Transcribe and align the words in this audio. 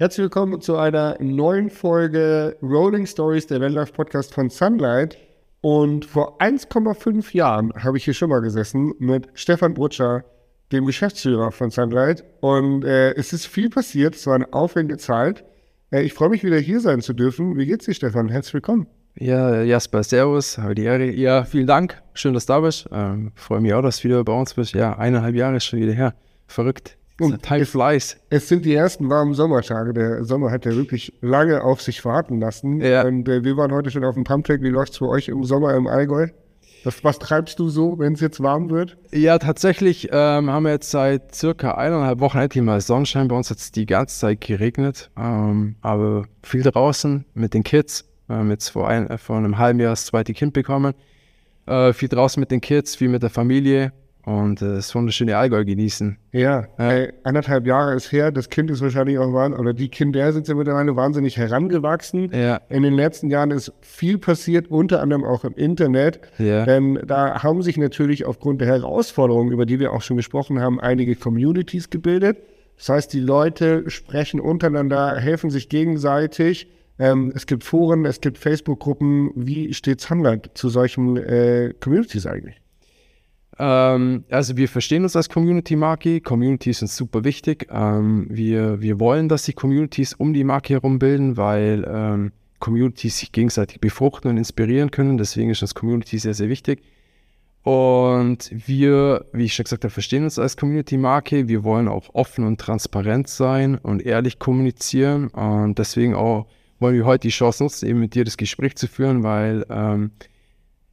Herzlich 0.00 0.22
willkommen 0.22 0.62
zu 0.62 0.78
einer 0.78 1.18
neuen 1.20 1.68
Folge 1.68 2.56
Rolling 2.62 3.04
Stories, 3.04 3.46
der 3.48 3.60
Welllife 3.60 3.92
Podcast 3.92 4.32
von 4.32 4.48
Sunlight. 4.48 5.18
Und 5.60 6.06
vor 6.06 6.40
1,5 6.40 7.36
Jahren 7.36 7.70
habe 7.74 7.98
ich 7.98 8.04
hier 8.06 8.14
schon 8.14 8.30
mal 8.30 8.40
gesessen 8.40 8.94
mit 8.98 9.28
Stefan 9.34 9.74
Brutscher, 9.74 10.24
dem 10.72 10.86
Geschäftsführer 10.86 11.52
von 11.52 11.70
Sunlight. 11.70 12.24
Und 12.40 12.82
äh, 12.82 13.12
es 13.12 13.34
ist 13.34 13.44
viel 13.44 13.68
passiert, 13.68 14.14
es 14.14 14.26
war 14.26 14.36
eine 14.36 14.50
aufregende 14.54 14.96
Zeit. 14.96 15.44
Äh, 15.90 16.00
ich 16.00 16.14
freue 16.14 16.30
mich 16.30 16.44
wieder 16.44 16.58
hier 16.58 16.80
sein 16.80 17.02
zu 17.02 17.12
dürfen. 17.12 17.58
Wie 17.58 17.66
geht's 17.66 17.84
dir, 17.84 17.92
Stefan? 17.92 18.30
Herzlich 18.30 18.54
willkommen. 18.54 18.86
Ja, 19.16 19.60
Jasper, 19.60 20.02
Servus, 20.02 20.56
habe 20.56 20.74
die 20.74 20.84
Ehre. 20.84 21.10
Ja, 21.10 21.44
vielen 21.44 21.66
Dank, 21.66 22.00
schön, 22.14 22.32
dass 22.32 22.46
du 22.46 22.54
da 22.54 22.60
bist. 22.60 22.88
Ähm, 22.90 23.32
freue 23.34 23.60
mich 23.60 23.74
auch, 23.74 23.82
dass 23.82 23.98
du 23.98 24.04
wieder 24.04 24.24
bei 24.24 24.32
uns 24.32 24.54
bist. 24.54 24.72
Ja, 24.72 24.96
eineinhalb 24.96 25.34
Jahre 25.34 25.56
ist 25.56 25.66
schon 25.66 25.78
wieder 25.78 25.92
her. 25.92 26.14
Verrückt. 26.46 26.96
Und 27.20 27.42
Time 27.42 27.66
flies. 27.66 28.16
Es 28.30 28.48
sind 28.48 28.64
die 28.64 28.74
ersten 28.74 29.08
warmen 29.08 29.34
Sommertage. 29.34 29.92
Der 29.92 30.24
Sommer 30.24 30.50
hat 30.50 30.64
ja 30.64 30.74
wirklich 30.74 31.12
lange 31.20 31.62
auf 31.62 31.80
sich 31.80 32.04
warten 32.04 32.40
lassen. 32.40 32.80
Ja. 32.80 33.04
Und 33.04 33.28
äh, 33.28 33.44
wir 33.44 33.56
waren 33.56 33.72
heute 33.72 33.90
schon 33.90 34.04
auf 34.04 34.14
dem 34.14 34.24
Pumptrack. 34.24 34.62
Wie 34.62 34.68
läuft 34.68 34.92
es 34.92 34.98
für 34.98 35.08
euch 35.08 35.28
im 35.28 35.44
Sommer 35.44 35.74
im 35.74 35.86
Allgäu? 35.86 36.28
Was, 36.84 37.04
was 37.04 37.18
treibst 37.18 37.58
du 37.58 37.68
so, 37.68 37.98
wenn 37.98 38.14
es 38.14 38.20
jetzt 38.20 38.42
warm 38.42 38.70
wird? 38.70 38.96
Ja, 39.12 39.38
tatsächlich 39.38 40.08
ähm, 40.12 40.50
haben 40.50 40.62
wir 40.64 40.72
jetzt 40.72 40.90
seit 40.90 41.34
circa 41.34 41.72
eineinhalb 41.72 42.20
Wochen 42.20 42.38
endlich 42.38 42.64
mal 42.64 42.80
Sonnenschein. 42.80 43.28
Bei 43.28 43.36
uns 43.36 43.50
hat 43.50 43.58
es 43.58 43.70
die 43.70 43.84
ganze 43.84 44.18
Zeit 44.18 44.40
geregnet. 44.40 45.10
Ähm, 45.18 45.76
aber 45.82 46.24
viel 46.42 46.62
draußen 46.62 47.26
mit 47.34 47.52
den 47.52 47.64
Kids. 47.64 48.06
Wir 48.28 48.36
haben 48.36 48.50
jetzt 48.50 48.70
vor, 48.70 48.88
ein, 48.88 49.18
vor 49.18 49.36
einem 49.36 49.58
halben 49.58 49.78
Jahr 49.80 49.90
das 49.90 50.06
zweite 50.06 50.32
Kind 50.32 50.54
bekommen. 50.54 50.94
Äh, 51.66 51.92
viel 51.92 52.08
draußen 52.08 52.40
mit 52.40 52.50
den 52.50 52.60
Kids, 52.60 52.96
viel 52.96 53.08
mit 53.08 53.22
der 53.22 53.30
Familie 53.30 53.92
und 54.24 54.62
äh, 54.62 54.74
das 54.74 54.94
wunderschöne 54.94 55.36
Allgäu 55.36 55.64
genießen. 55.64 56.18
Ja, 56.32 56.66
ja. 56.78 57.06
Anderthalb 57.24 57.66
Jahre 57.66 57.94
ist 57.94 58.12
her, 58.12 58.30
das 58.30 58.48
Kind 58.48 58.70
ist 58.70 58.80
wahrscheinlich 58.80 59.18
auch, 59.18 59.32
oder 59.32 59.72
die 59.72 59.88
Kinder 59.88 60.32
sind 60.32 60.46
ja 60.48 60.54
mittlerweile 60.54 60.96
wahnsinnig 60.96 61.36
herangewachsen. 61.36 62.30
Ja. 62.32 62.60
In 62.68 62.82
den 62.82 62.94
letzten 62.94 63.30
Jahren 63.30 63.50
ist 63.50 63.72
viel 63.80 64.18
passiert, 64.18 64.70
unter 64.70 65.00
anderem 65.00 65.24
auch 65.24 65.44
im 65.44 65.54
Internet. 65.54 66.20
Ja. 66.38 66.66
Ähm, 66.66 66.98
da 67.06 67.42
haben 67.42 67.62
sich 67.62 67.76
natürlich 67.76 68.24
aufgrund 68.26 68.60
der 68.60 68.68
Herausforderungen, 68.68 69.52
über 69.52 69.66
die 69.66 69.80
wir 69.80 69.92
auch 69.92 70.02
schon 70.02 70.16
gesprochen 70.16 70.60
haben, 70.60 70.80
einige 70.80 71.16
Communities 71.16 71.90
gebildet. 71.90 72.38
Das 72.76 72.88
heißt, 72.88 73.12
die 73.12 73.20
Leute 73.20 73.88
sprechen 73.90 74.40
untereinander, 74.40 75.16
helfen 75.16 75.50
sich 75.50 75.68
gegenseitig. 75.68 76.70
Ähm, 76.98 77.32
es 77.34 77.46
gibt 77.46 77.64
Foren, 77.64 78.04
es 78.04 78.20
gibt 78.20 78.38
Facebook-Gruppen. 78.38 79.32
Wie 79.34 79.72
steht 79.74 80.00
Sunlight 80.00 80.50
zu 80.54 80.68
solchen 80.68 81.16
äh, 81.16 81.72
Communities 81.80 82.26
eigentlich? 82.26 82.59
Ähm, 83.60 84.24
also 84.30 84.56
wir 84.56 84.68
verstehen 84.68 85.02
uns 85.02 85.14
als 85.16 85.28
Community-Marke. 85.28 86.22
Communities 86.22 86.78
sind 86.78 86.90
super 86.90 87.24
wichtig. 87.24 87.68
Ähm, 87.70 88.26
wir, 88.30 88.80
wir 88.80 88.98
wollen, 88.98 89.28
dass 89.28 89.42
die 89.42 89.52
Communities 89.52 90.14
um 90.14 90.32
die 90.32 90.44
Marke 90.44 90.72
herum 90.72 90.98
bilden, 90.98 91.36
weil 91.36 91.86
ähm, 91.86 92.32
Communities 92.58 93.18
sich 93.18 93.32
gegenseitig 93.32 93.78
befruchten 93.78 94.30
und 94.30 94.38
inspirieren 94.38 94.90
können. 94.90 95.18
Deswegen 95.18 95.50
ist 95.50 95.60
das 95.60 95.74
Community 95.74 96.18
sehr, 96.18 96.32
sehr 96.32 96.48
wichtig. 96.48 96.82
Und 97.62 98.50
wir, 98.50 99.26
wie 99.34 99.44
ich 99.44 99.54
schon 99.54 99.64
gesagt 99.64 99.84
habe, 99.84 99.92
verstehen 99.92 100.24
uns 100.24 100.38
als 100.38 100.56
Community-Marke. 100.56 101.46
Wir 101.46 101.62
wollen 101.62 101.88
auch 101.88 102.14
offen 102.14 102.46
und 102.46 102.58
transparent 102.58 103.28
sein 103.28 103.76
und 103.76 104.06
ehrlich 104.06 104.38
kommunizieren. 104.38 105.28
Und 105.28 105.78
deswegen 105.78 106.14
auch 106.14 106.46
wollen 106.78 106.94
wir 106.94 107.04
heute 107.04 107.28
die 107.28 107.34
Chance 107.34 107.62
nutzen, 107.62 107.86
eben 107.90 108.00
mit 108.00 108.14
dir 108.14 108.24
das 108.24 108.38
Gespräch 108.38 108.76
zu 108.76 108.88
führen, 108.88 109.22
weil 109.22 109.66
ähm, 109.68 110.12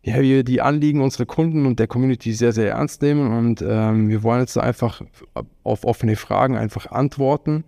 ja, 0.07 0.21
wir 0.21 0.45
die 0.45 0.61
Anliegen 0.61 1.01
unserer 1.01 1.25
Kunden 1.25 1.65
und 1.65 1.79
der 1.79 1.87
Community 1.87 2.31
sehr, 2.31 2.53
sehr 2.53 2.71
ernst 2.71 3.01
nehmen 3.01 3.29
und 3.37 3.61
ähm, 3.61 4.07
wir 4.07 4.23
wollen 4.23 4.39
jetzt 4.39 4.57
einfach 4.57 5.01
auf 5.63 5.83
offene 5.83 6.15
Fragen 6.15 6.55
einfach 6.55 6.89
antworten 6.91 7.65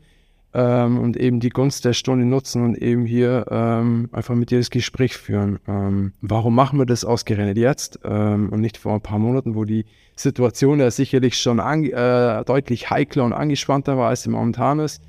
ähm, 0.53 0.99
und 0.99 1.17
eben 1.17 1.41
die 1.41 1.49
Gunst 1.49 1.83
der 1.83 1.91
Stunde 1.91 2.25
nutzen 2.25 2.63
und 2.63 2.77
eben 2.77 3.05
hier 3.05 3.45
ähm, 3.51 4.07
einfach 4.13 4.35
mit 4.35 4.51
dir 4.51 4.57
das 4.57 4.69
Gespräch 4.69 5.17
führen. 5.17 5.59
Ähm, 5.67 6.13
warum 6.21 6.55
machen 6.55 6.79
wir 6.79 6.85
das 6.85 7.03
ausgerechnet 7.03 7.57
jetzt 7.57 7.99
ähm, 8.05 8.47
und 8.53 8.61
nicht 8.61 8.77
vor 8.77 8.93
ein 8.93 9.01
paar 9.01 9.19
Monaten, 9.19 9.55
wo 9.55 9.65
die 9.65 9.83
Situation 10.15 10.79
ja 10.79 10.89
sicherlich 10.91 11.37
schon 11.37 11.59
äh, 11.59 12.45
deutlich 12.45 12.89
heikler 12.89 13.25
und 13.25 13.33
angespannter 13.33 13.97
war, 13.97 14.07
als 14.07 14.23
sie 14.23 14.29
momentan 14.29 14.79
ist. 14.79 15.03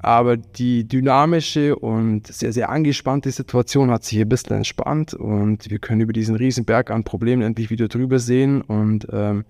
Aber 0.00 0.36
die 0.36 0.86
dynamische 0.86 1.74
und 1.76 2.28
sehr, 2.28 2.52
sehr 2.52 2.70
angespannte 2.70 3.30
Situation 3.30 3.90
hat 3.90 4.04
sich 4.04 4.16
hier 4.16 4.26
ein 4.26 4.28
bisschen 4.28 4.56
entspannt 4.56 5.12
und 5.12 5.68
wir 5.70 5.78
können 5.80 6.00
über 6.00 6.12
diesen 6.12 6.36
riesen 6.36 6.64
Berg 6.64 6.90
an 6.90 7.02
Problemen 7.02 7.42
endlich 7.42 7.70
wieder 7.70 7.88
drüber 7.88 8.20
sehen 8.20 8.62
und 8.62 9.08
ähm, 9.12 9.44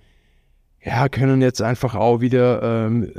ja, 0.83 1.09
können 1.09 1.43
jetzt 1.43 1.61
einfach 1.61 1.95
auch 1.95 2.21
wieder 2.21 2.87
ähm, 2.87 3.13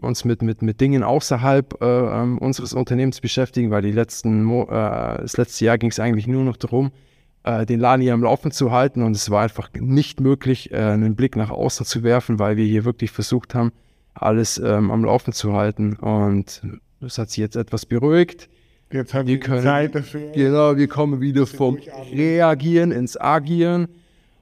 uns 0.00 0.24
mit, 0.24 0.42
mit, 0.42 0.62
mit 0.62 0.80
Dingen 0.80 1.02
außerhalb 1.02 1.80
äh, 1.80 1.84
ähm, 1.86 2.38
unseres 2.38 2.72
Unternehmens 2.72 3.20
beschäftigen, 3.20 3.70
weil 3.70 3.82
die 3.82 3.92
letzten 3.92 4.42
Mo 4.42 4.64
äh, 4.64 5.20
das 5.20 5.36
letzte 5.36 5.66
Jahr 5.66 5.78
ging 5.78 5.90
es 5.90 6.00
eigentlich 6.00 6.26
nur 6.26 6.42
noch 6.42 6.56
darum, 6.56 6.90
äh, 7.44 7.66
den 7.66 7.78
Laden 7.78 8.02
hier 8.02 8.14
am 8.14 8.22
Laufen 8.22 8.50
zu 8.50 8.72
halten 8.72 9.02
und 9.02 9.14
es 9.14 9.30
war 9.30 9.42
einfach 9.42 9.70
nicht 9.78 10.20
möglich, 10.20 10.72
äh, 10.72 10.76
einen 10.76 11.14
Blick 11.14 11.36
nach 11.36 11.50
außen 11.50 11.86
zu 11.86 12.02
werfen, 12.02 12.38
weil 12.38 12.56
wir 12.56 12.64
hier 12.64 12.84
wirklich 12.84 13.10
versucht 13.10 13.54
haben, 13.54 13.70
alles 14.14 14.58
ähm, 14.58 14.90
am 14.90 15.04
Laufen 15.04 15.32
zu 15.32 15.52
halten. 15.52 15.96
Und 15.96 16.62
das 17.00 17.18
hat 17.18 17.30
sich 17.30 17.38
jetzt 17.38 17.56
etwas 17.56 17.86
beruhigt. 17.86 18.48
Jetzt 18.92 19.12
haben 19.12 19.26
wir 19.26 19.40
können, 19.40 19.62
Zeit 19.62 19.94
dafür. 19.94 20.30
Genau, 20.32 20.76
wir 20.76 20.88
kommen 20.88 21.20
wieder 21.20 21.46
vom 21.46 21.78
Reagieren 22.12 22.92
ins 22.92 23.20
Agieren. 23.20 23.88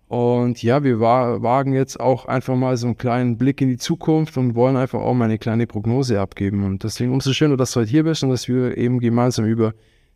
Und 0.09 0.63
ja, 0.63 0.85
wir 0.85 1.01
wagen 1.01 1.73
jetzt 1.73 1.99
auch 1.99 2.27
einfach 2.27 2.55
mal 2.55 2.77
so 2.77 2.87
einen 2.87 2.99
kleinen 2.99 3.39
Blick 3.39 3.63
in 3.63 3.69
die 3.69 3.79
Zukunft 3.79 4.37
und 4.37 4.55
wollen 4.55 4.77
einfach 4.77 5.01
auch 5.01 5.15
mal 5.15 5.25
eine 5.25 5.39
kleine 5.39 5.67
Prognose 5.67 6.21
abgeben. 6.21 6.65
Und 6.65 6.85
deswegen 6.85 7.13
umso 7.13 7.33
schöner, 7.33 7.57
dass 7.57 7.73
du 7.73 7.81
heute 7.81 7.91
hier 7.91 8.05
bist 8.05 8.23
und 8.23 8.29
dass 8.29 8.47
wir 8.47 8.77
eben 8.77 9.01
gemeinsam 9.01 9.47
über 9.47 9.73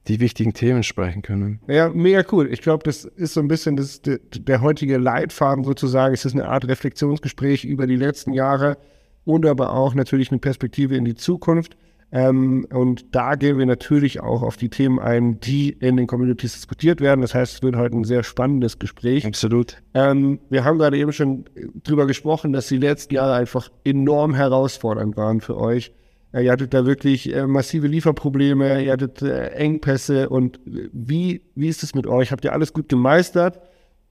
die 0.07 0.21
wichtigen 0.21 0.53
Themen 0.53 0.83
sprechen 0.83 1.23
können. 1.23 1.61
Ja, 1.67 1.89
mega 1.89 2.23
cool. 2.31 2.53
Ich 2.53 2.61
glaube, 2.61 2.85
das 2.85 3.07
ist 3.07 3.33
so 3.33 3.41
ein 3.41 3.49
bisschen 3.49 3.77
das, 3.77 4.03
der, 4.03 4.19
der 4.19 4.61
heutige 4.61 4.99
Leitfaden 4.99 5.65
sozusagen. 5.65 6.13
Es 6.13 6.27
ist 6.27 6.35
eine 6.35 6.47
Art 6.47 6.69
Reflexionsgespräch 6.69 7.65
über 7.65 7.87
die 7.87 7.97
letzten 7.97 8.35
Jahre 8.35 8.77
und 9.27 9.45
aber 9.45 9.75
auch 9.75 9.95
natürlich 9.95 10.31
eine 10.31 10.39
Perspektive 10.39 10.97
in 10.97 11.05
die 11.05 11.17
Zukunft. 11.17 11.77
Ähm, 12.13 12.67
und 12.73 13.15
da 13.15 13.35
gehen 13.35 13.59
wir 13.59 13.67
natürlich 13.67 14.21
auch 14.21 14.43
auf 14.43 14.57
die 14.57 14.69
Themen 14.69 15.01
ein, 15.01 15.41
die 15.41 15.71
in 15.71 15.97
den 15.97 16.07
Communities 16.07 16.55
diskutiert 16.55 17.01
werden. 17.01 17.21
Das 17.21 17.35
heißt, 17.35 17.57
es 17.57 17.63
wird 17.63 17.77
heute 17.77 17.97
ein 17.97 18.05
sehr 18.05 18.23
spannendes 18.23 18.79
Gespräch. 18.79 19.27
Absolut. 19.27 19.83
Ähm, 19.93 20.39
wir 20.49 20.65
haben 20.65 20.79
gerade 20.79 20.97
eben 20.97 21.13
schon 21.13 21.45
drüber 21.83 22.07
gesprochen, 22.07 22.53
dass 22.53 22.69
die 22.69 22.79
letzten 22.79 23.15
Jahre 23.15 23.35
einfach 23.35 23.69
enorm 23.85 24.35
herausfordernd 24.35 25.17
waren 25.17 25.41
für 25.41 25.59
euch. 25.59 25.93
Äh, 26.33 26.45
ihr 26.45 26.53
hattet 26.53 26.73
da 26.73 26.87
wirklich 26.87 27.35
äh, 27.35 27.49
massive 27.49 27.89
Lieferprobleme, 27.89 28.85
ihr 28.85 28.93
hattet 28.93 29.23
äh, 29.23 29.49
Engpässe. 29.49 30.29
Und 30.29 30.61
wie, 30.65 31.43
wie 31.57 31.69
ist 31.69 31.83
es 31.83 31.97
mit 31.97 32.07
euch? 32.07 32.31
Habt 32.31 32.45
ihr 32.45 32.53
alles 32.53 32.73
gut 32.73 32.89
gemeistert? 32.89 33.61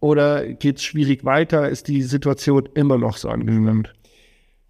Oder 0.01 0.45
geht 0.45 0.77
es 0.77 0.83
schwierig 0.83 1.23
weiter? 1.23 1.69
Ist 1.69 1.87
die 1.87 2.01
Situation 2.01 2.67
immer 2.75 2.97
noch 2.97 3.15
so 3.15 3.29
angespannt? 3.29 3.93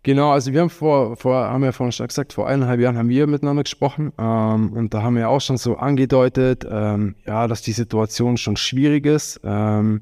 Genau, 0.06 0.30
also 0.30 0.54
wir 0.54 0.62
haben 0.62 0.70
vor, 0.70 1.18
vor 1.18 1.36
haben 1.36 1.64
ja 1.64 1.72
vorhin 1.72 1.92
schon 1.92 2.06
gesagt, 2.06 2.32
vor 2.32 2.48
eineinhalb 2.48 2.80
Jahren 2.80 2.96
haben 2.96 3.10
wir 3.10 3.26
miteinander 3.26 3.64
gesprochen 3.64 4.14
ähm, 4.20 4.72
und 4.74 4.94
da 4.94 5.02
haben 5.02 5.16
wir 5.16 5.30
auch 5.30 5.42
schon 5.42 5.58
so 5.58 5.78
angedeutet, 5.78 6.64
ähm, 6.70 7.16
ja, 7.26 7.48
dass 7.48 7.64
die 7.64 7.72
Situation 7.72 8.38
schon 8.38 8.56
schwierig 8.56 9.08
ist. 9.08 9.42
Ähm, 9.44 10.02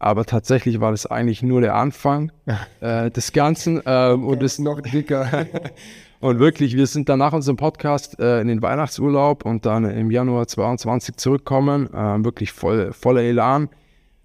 aber 0.00 0.24
tatsächlich 0.24 0.80
war 0.80 0.90
das 0.90 1.06
eigentlich 1.06 1.44
nur 1.44 1.60
der 1.60 1.76
Anfang 1.76 2.32
äh, 2.80 3.12
des 3.12 3.32
Ganzen 3.32 3.80
ähm, 3.86 4.26
und 4.26 4.42
ist 4.42 4.58
noch 4.58 4.80
dicker. 4.80 5.46
und 6.20 6.40
wirklich, 6.40 6.74
wir 6.74 6.88
sind 6.88 7.08
dann 7.08 7.20
nach 7.20 7.32
unserem 7.32 7.56
Podcast 7.56 8.18
äh, 8.18 8.40
in 8.40 8.48
den 8.48 8.60
Weihnachtsurlaub 8.60 9.44
und 9.44 9.66
dann 9.66 9.84
im 9.84 10.10
Januar 10.10 10.48
22 10.48 11.14
zurückkommen, 11.14 11.86
äh, 11.94 12.24
wirklich 12.24 12.50
voll, 12.50 12.92
voller 12.92 13.22
Elan. 13.22 13.68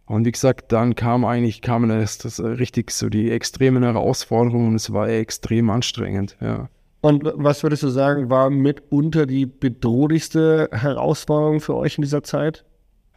Und 0.05 0.25
wie 0.25 0.31
gesagt, 0.31 0.71
dann 0.71 0.95
kam 0.95 1.23
eigentlich, 1.23 1.61
kamen 1.61 1.89
erst 1.89 2.25
das, 2.25 2.39
richtig 2.41 2.91
so 2.91 3.09
die 3.09 3.31
extremen 3.31 3.83
Herausforderungen 3.83 4.69
und 4.69 4.75
es 4.75 4.91
war 4.91 5.07
extrem 5.09 5.69
anstrengend, 5.69 6.37
ja. 6.41 6.69
Und 7.01 7.25
was 7.35 7.63
würdest 7.63 7.83
du 7.83 7.89
sagen, 7.89 8.29
war 8.29 8.49
mitunter 8.49 9.25
die 9.25 9.45
bedrohlichste 9.45 10.69
Herausforderung 10.71 11.59
für 11.59 11.75
euch 11.75 11.97
in 11.97 12.01
dieser 12.01 12.23
Zeit? 12.23 12.63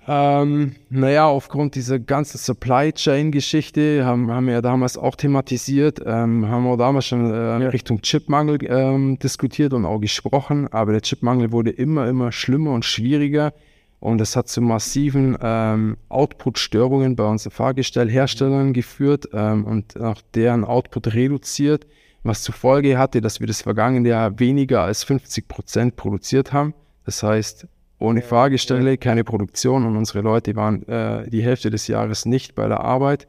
Ähm, 0.08 0.76
naja, 0.88 1.26
aufgrund 1.26 1.74
dieser 1.74 1.98
ganzen 1.98 2.38
Supply 2.38 2.92
Chain-Geschichte 2.92 4.04
haben, 4.04 4.30
haben 4.30 4.46
wir 4.46 4.54
ja 4.54 4.62
damals 4.62 4.96
auch 4.96 5.16
thematisiert, 5.16 6.00
ähm, 6.04 6.48
haben 6.48 6.64
wir 6.64 6.76
damals 6.76 7.06
schon 7.06 7.32
äh, 7.32 7.34
ja. 7.34 7.68
Richtung 7.68 8.02
Chipmangel 8.02 8.58
ähm, 8.68 9.18
diskutiert 9.18 9.72
und 9.72 9.84
auch 9.84 9.98
gesprochen, 9.98 10.68
aber 10.72 10.92
der 10.92 11.02
Chipmangel 11.02 11.50
wurde 11.50 11.70
immer, 11.70 12.08
immer 12.08 12.30
schlimmer 12.30 12.72
und 12.72 12.84
schwieriger. 12.84 13.52
Und 13.98 14.20
es 14.20 14.36
hat 14.36 14.48
zu 14.48 14.60
massiven 14.60 15.36
ähm, 15.40 15.96
Output-Störungen 16.08 17.16
bei 17.16 17.24
unseren 17.24 17.52
Fahrgestellherstellern 17.52 18.72
geführt 18.72 19.28
ähm, 19.32 19.64
und 19.64 20.00
auch 20.00 20.20
deren 20.34 20.64
Output 20.64 21.14
reduziert, 21.14 21.86
was 22.22 22.42
zur 22.42 22.54
Folge 22.54 22.98
hatte, 22.98 23.20
dass 23.20 23.40
wir 23.40 23.46
das 23.46 23.62
vergangene 23.62 24.08
Jahr 24.08 24.38
weniger 24.38 24.82
als 24.82 25.02
50 25.04 25.48
Prozent 25.48 25.96
produziert 25.96 26.52
haben. 26.52 26.74
Das 27.04 27.22
heißt, 27.22 27.66
ohne 27.98 28.20
Fahrgestelle 28.20 28.98
keine 28.98 29.24
Produktion 29.24 29.86
und 29.86 29.96
unsere 29.96 30.20
Leute 30.20 30.54
waren 30.54 30.86
äh, 30.86 31.28
die 31.30 31.42
Hälfte 31.42 31.70
des 31.70 31.86
Jahres 31.86 32.26
nicht 32.26 32.54
bei 32.54 32.68
der 32.68 32.80
Arbeit. 32.80 33.26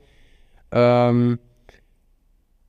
Ähm, 0.72 1.40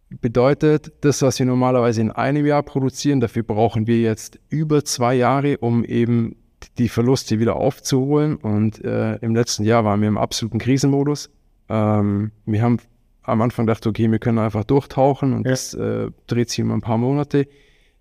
bedeutet, 0.09 0.93
das, 1.01 1.23
was 1.23 1.39
wir 1.39 1.47
normalerweise 1.47 2.01
in 2.01 2.13
einem 2.13 2.47
Jahr 2.47 2.63
produzieren, 2.63 3.21
dafür 3.21 3.43
brauchen 3.43 3.87
wir 3.87 4.01
jetzt 4.01 4.39
über 4.49 4.85
zwei 4.85 5.15
Jahre, 5.15 5.59
um 5.59 5.85
eben 5.85 6.37
die 6.79 6.89
Verluste 6.89 7.39
wieder 7.39 7.57
aufzuholen. 7.57 8.37
Und 8.37 8.85
äh, 8.85 9.17
im 9.17 9.35
letzten 9.35 9.65
Jahr 9.65 9.85
waren 9.85 10.01
wir 10.01 10.09
im 10.09 10.19
absoluten 10.19 10.59
Krisenmodus. 10.59 11.31
Ähm, 11.69 12.33
wir 12.47 12.63
haben 12.63 12.79
am 13.23 13.43
Anfang 13.43 13.67
gedacht, 13.67 13.87
okay, 13.87 14.11
wir 14.11 14.19
können 14.19 14.39
einfach 14.39 14.65
durchtauchen 14.65 15.35
und 15.35 15.45
ja. 15.45 15.51
das 15.51 15.75
äh, 15.75 16.11
dreht 16.27 16.49
sich 16.51 16.61
immer 16.61 16.75
ein 16.75 16.81
paar 16.81 16.99
Monate. 16.99 17.47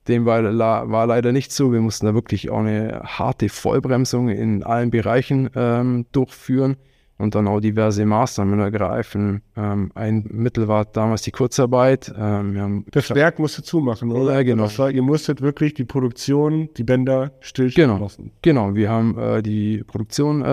Dem 0.07 0.25
war, 0.25 0.42
war, 0.57 1.06
leider 1.06 1.33
nicht 1.33 1.51
so. 1.51 1.74
Wir 1.74 1.81
mussten 1.81 2.06
da 2.06 2.13
wirklich 2.13 2.50
auch 2.50 2.59
eine 2.59 3.01
harte 3.04 3.50
Vollbremsung 3.50 4.30
in 4.30 4.63
allen 4.63 4.89
Bereichen 4.89 5.50
ähm, 5.53 6.06
durchführen 6.13 6.77
und 7.18 7.34
dann 7.36 7.48
auch 7.48 7.60
diverse 7.60 8.06
Maßnahmen 8.06 8.60
ergreifen. 8.60 9.42
Ähm, 9.56 9.92
ein 9.96 10.25
Mittel 10.30 10.68
war 10.68 10.86
damals 10.86 11.24
die 11.24 11.31
Kurzarbeit. 11.31 12.14
Ähm, 12.18 12.86
das 12.92 13.10
Werk 13.14 13.40
musste 13.40 13.64
zumachen, 13.64 14.12
oder? 14.12 14.34
Ja, 14.34 14.44
genau. 14.44 14.69
War, 14.78 14.92
ihr 14.92 15.02
musstet 15.02 15.42
wirklich 15.42 15.74
die 15.74 15.86
Produktion, 15.86 16.69
die 16.78 16.84
Bänder 16.84 17.31
stillstellen 17.40 17.90
genau, 17.90 18.04
lassen. 18.04 18.31
Genau, 18.42 18.75
wir 18.75 18.90
haben 18.90 19.18
äh, 19.18 19.42
die 19.42 19.84
Produktion 19.86 20.44
äh, 20.44 20.48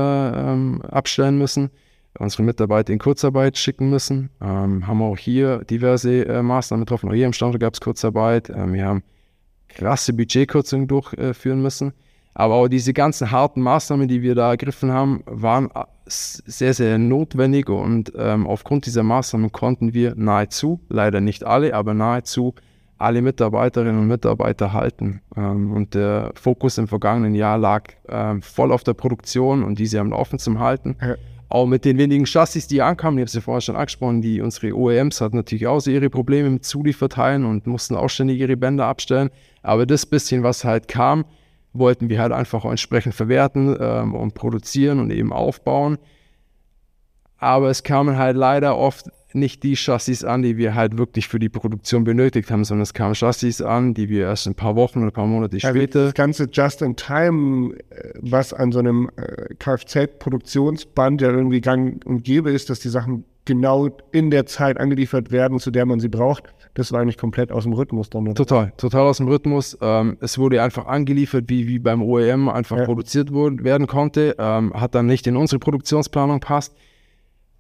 ähm, 0.53 0.81
abstellen 0.83 1.37
müssen, 1.37 1.71
unsere 2.19 2.43
Mitarbeiter 2.43 2.93
in 2.93 2.99
Kurzarbeit 2.99 3.59
schicken 3.59 3.91
müssen. 3.91 4.31
Ähm, 4.41 4.87
haben 4.87 5.03
auch 5.03 5.19
hier 5.19 5.59
diverse 5.65 6.27
äh, 6.27 6.43
Maßnahmen 6.43 6.87
getroffen. 6.87 7.11
Auch 7.11 7.15
hier 7.15 7.27
im 7.27 7.35
Standort 7.35 7.61
gab 7.61 7.75
es 7.75 7.81
Kurzarbeit. 7.81 8.51
Ähm, 8.51 8.73
wir 8.73 8.87
haben 8.87 9.03
krasse 9.69 10.15
Budgetkürzungen 10.15 10.87
durchführen 10.87 11.61
müssen. 11.61 11.93
Aber 12.35 12.55
auch 12.55 12.69
diese 12.69 12.93
ganzen 12.93 13.31
harten 13.31 13.61
Maßnahmen, 13.61 14.09
die 14.09 14.23
wir 14.23 14.35
da 14.35 14.51
ergriffen 14.51 14.93
haben, 14.93 15.23
waren 15.27 15.71
sehr, 16.07 16.75
sehr 16.75 16.99
notwendig 16.99 17.71
und 17.71 18.13
ähm, 18.17 18.47
aufgrund 18.47 18.87
dieser 18.87 19.05
Maßnahmen 19.05 19.53
konnten 19.53 19.95
wir 19.95 20.15
nahezu, 20.17 20.81
leider 20.89 21.21
nicht 21.21 21.45
alle, 21.45 21.75
aber 21.75 21.95
nahezu 21.95 22.55
alle 22.99 23.23
Mitarbeiterinnen 23.23 24.01
und 24.01 24.07
Mitarbeiter 24.09 24.73
halten. 24.73 25.21
Ähm, 25.37 25.73
und 25.73 25.95
der 25.95 26.33
Fokus 26.35 26.79
im 26.79 26.89
vergangenen 26.89 27.35
Jahr 27.35 27.59
lag 27.59 27.85
ähm, 28.09 28.43
voll 28.43 28.73
auf 28.73 28.85
der 28.85 28.95
Produktion 28.95 29.63
und 29.63 29.79
diese 29.79 30.01
am 30.01 30.11
Laufen 30.11 30.39
zum 30.39 30.59
Halten. 30.59 30.97
Ja. 31.01 31.15
Auch 31.49 31.67
mit 31.67 31.85
den 31.85 31.99
wenigen 31.99 32.25
Chassis, 32.27 32.67
die 32.67 32.83
ankamen, 32.83 33.19
ich 33.19 33.23
habe 33.23 33.27
es 33.27 33.35
ja 33.35 33.41
vorher 33.41 33.61
schon 33.61 33.77
angesprochen, 33.77 34.23
die 34.23 34.41
unsere 34.41 34.75
OEMs 34.75 35.21
hatten 35.21 35.37
natürlich 35.37 35.67
auch 35.67 35.81
so 35.81 35.91
ihre 35.91 36.11
Probleme 36.11 36.51
mit 36.51 36.65
Zulieferteilen 36.65 37.45
und 37.45 37.67
mussten 37.67 37.95
auch 37.95 38.09
ständig 38.09 38.41
ihre 38.41 38.57
Bänder 38.57 38.87
abstellen. 38.87 39.31
Aber 39.63 39.87
das 39.87 40.07
bisschen, 40.07 40.43
was 40.43 40.65
halt 40.65 40.89
kam, 40.89 41.25
wollten 41.75 42.09
wir 42.09 42.21
halt 42.21 42.33
einfach 42.33 42.65
entsprechend 42.65 43.15
verwerten 43.15 43.77
ähm, 43.79 44.15
und 44.15 44.35
produzieren 44.35 45.01
und 45.01 45.11
eben 45.11 45.33
aufbauen. 45.33 45.99
Aber 47.37 47.69
es 47.69 47.83
kamen 47.83 48.17
halt 48.17 48.37
leider 48.37 48.79
oft 48.79 49.11
nicht 49.35 49.65
die 49.65 49.75
Chassis 49.75 50.23
an, 50.23 50.43
die 50.43 50.57
wir 50.57 50.75
halt 50.75 50.97
wirklich 50.97 51.27
für 51.27 51.41
die 51.41 51.49
Produktion 51.49 52.05
benötigt 52.05 52.51
haben, 52.51 52.65
sondern 52.65 52.83
es 52.83 52.95
kamen 52.95 53.15
Chassis 53.15 53.61
an, 53.61 53.93
die 53.93 54.09
wir 54.09 54.27
erst 54.27 54.47
ein 54.47 54.55
paar 54.55 54.77
Wochen 54.77 55.01
oder 55.01 55.09
ein 55.09 55.13
paar 55.13 55.27
Monate 55.27 55.57
also 55.57 55.69
später. 55.69 56.05
Das 56.05 56.15
ganze 56.15 56.49
Just-in-Time, 56.51 57.75
äh, 57.91 58.13
was 58.21 58.55
an 58.55 58.71
so 58.71 58.79
einem 58.79 59.11
äh, 59.17 59.55
Kfz-Produktionsband 59.57 61.21
ja 61.21 61.31
irgendwie 61.31 61.61
gang 61.61 62.05
und 62.07 62.23
gäbe 62.23 62.51
ist, 62.53 62.71
dass 62.71 62.79
die 62.79 62.89
Sachen 62.89 63.25
genau 63.45 63.89
in 64.13 64.31
der 64.31 64.47
Zeit 64.47 64.79
angeliefert 64.79 65.31
werden, 65.31 65.59
zu 65.59 65.71
der 65.71 65.87
man 65.87 66.01
sie 66.01 66.09
braucht. 66.09 66.45
Das 66.75 66.93
war 66.93 67.01
eigentlich 67.01 67.19
komplett 67.19 67.53
aus 67.53 67.65
dem 67.65 67.73
Rhythmus 67.73 68.11
dann. 68.11 68.35
Total, 68.35 68.73
total 68.77 69.03
aus 69.03 69.19
dem 69.19 69.29
Rhythmus. 69.29 69.79
Ähm, 69.81 70.17
es 70.21 70.39
wurde 70.39 70.63
einfach 70.63 70.87
angeliefert, 70.87 71.45
wie, 71.49 71.69
wie 71.69 71.79
beim 71.79 72.03
OEM 72.03 72.49
einfach 72.49 72.79
ja. 72.79 72.85
produziert 72.85 73.33
wurde, 73.33 73.63
werden 73.63 73.87
konnte. 73.87 74.35
Ähm, 74.39 74.73
hat 74.75 74.95
dann 74.95 75.07
nicht 75.07 75.27
in 75.27 75.37
unsere 75.37 75.59
Produktionsplanung 75.59 76.41
passt. 76.41 76.75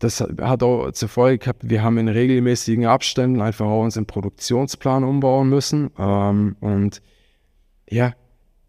Das 0.01 0.21
hat 0.21 0.63
auch 0.63 0.91
zur 0.91 1.09
Folge 1.09 1.39
gehabt, 1.39 1.69
wir 1.69 1.83
haben 1.83 1.99
in 1.99 2.09
regelmäßigen 2.09 2.87
Abständen 2.87 3.41
einfach 3.41 3.67
auch 3.67 3.83
unseren 3.83 4.07
Produktionsplan 4.07 5.05
umbauen 5.05 5.49
müssen. 5.49 5.91
Ähm, 5.99 6.57
und 6.61 7.01
ja, 7.89 8.13